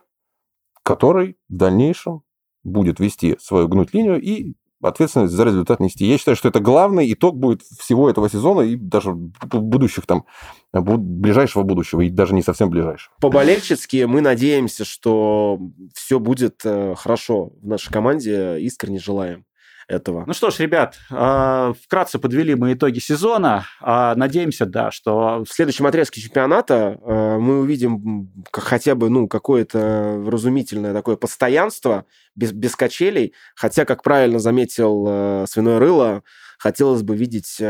[0.83, 2.21] который в дальнейшем
[2.63, 6.05] будет вести свою гнуть линию и ответственность за результат нести.
[6.05, 10.25] Я считаю, что это главный итог будет всего этого сезона и даже бу- будущих там,
[10.73, 13.13] ближайшего будущего, и даже не совсем ближайшего.
[13.19, 15.59] По-болельчески мы надеемся, что
[15.93, 18.59] все будет э, хорошо в нашей команде.
[18.59, 19.45] Искренне желаем
[19.87, 20.23] этого.
[20.25, 23.65] Ну что ж, ребят, а, вкратце подвели мы итоги сезона.
[23.81, 30.23] А, Надеемся, да, что в следующем отрезке чемпионата э, мы увидим хотя бы ну, какое-то
[30.25, 32.05] разумительное такое постоянство
[32.35, 33.33] без, без качелей.
[33.55, 36.23] Хотя, как правильно заметил Свиное Рыло,
[36.57, 37.61] хотелось бы видеть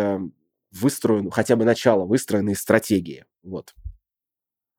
[0.72, 3.26] выстроенную, хотя бы начало выстроенной стратегии.
[3.44, 3.74] Вот.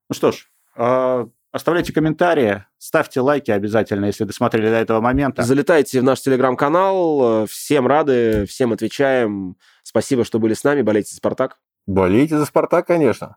[0.08, 5.42] Ну что ж, а, оставляйте комментарии, ставьте лайки обязательно, если досмотрели до этого момента.
[5.42, 7.46] Залетайте в наш телеграм-канал.
[7.46, 9.56] Всем рады, всем отвечаем.
[9.82, 10.82] Спасибо, что были с нами.
[10.82, 11.58] Болейте за «Спартак».
[11.86, 13.36] Болейте за «Спартак», конечно.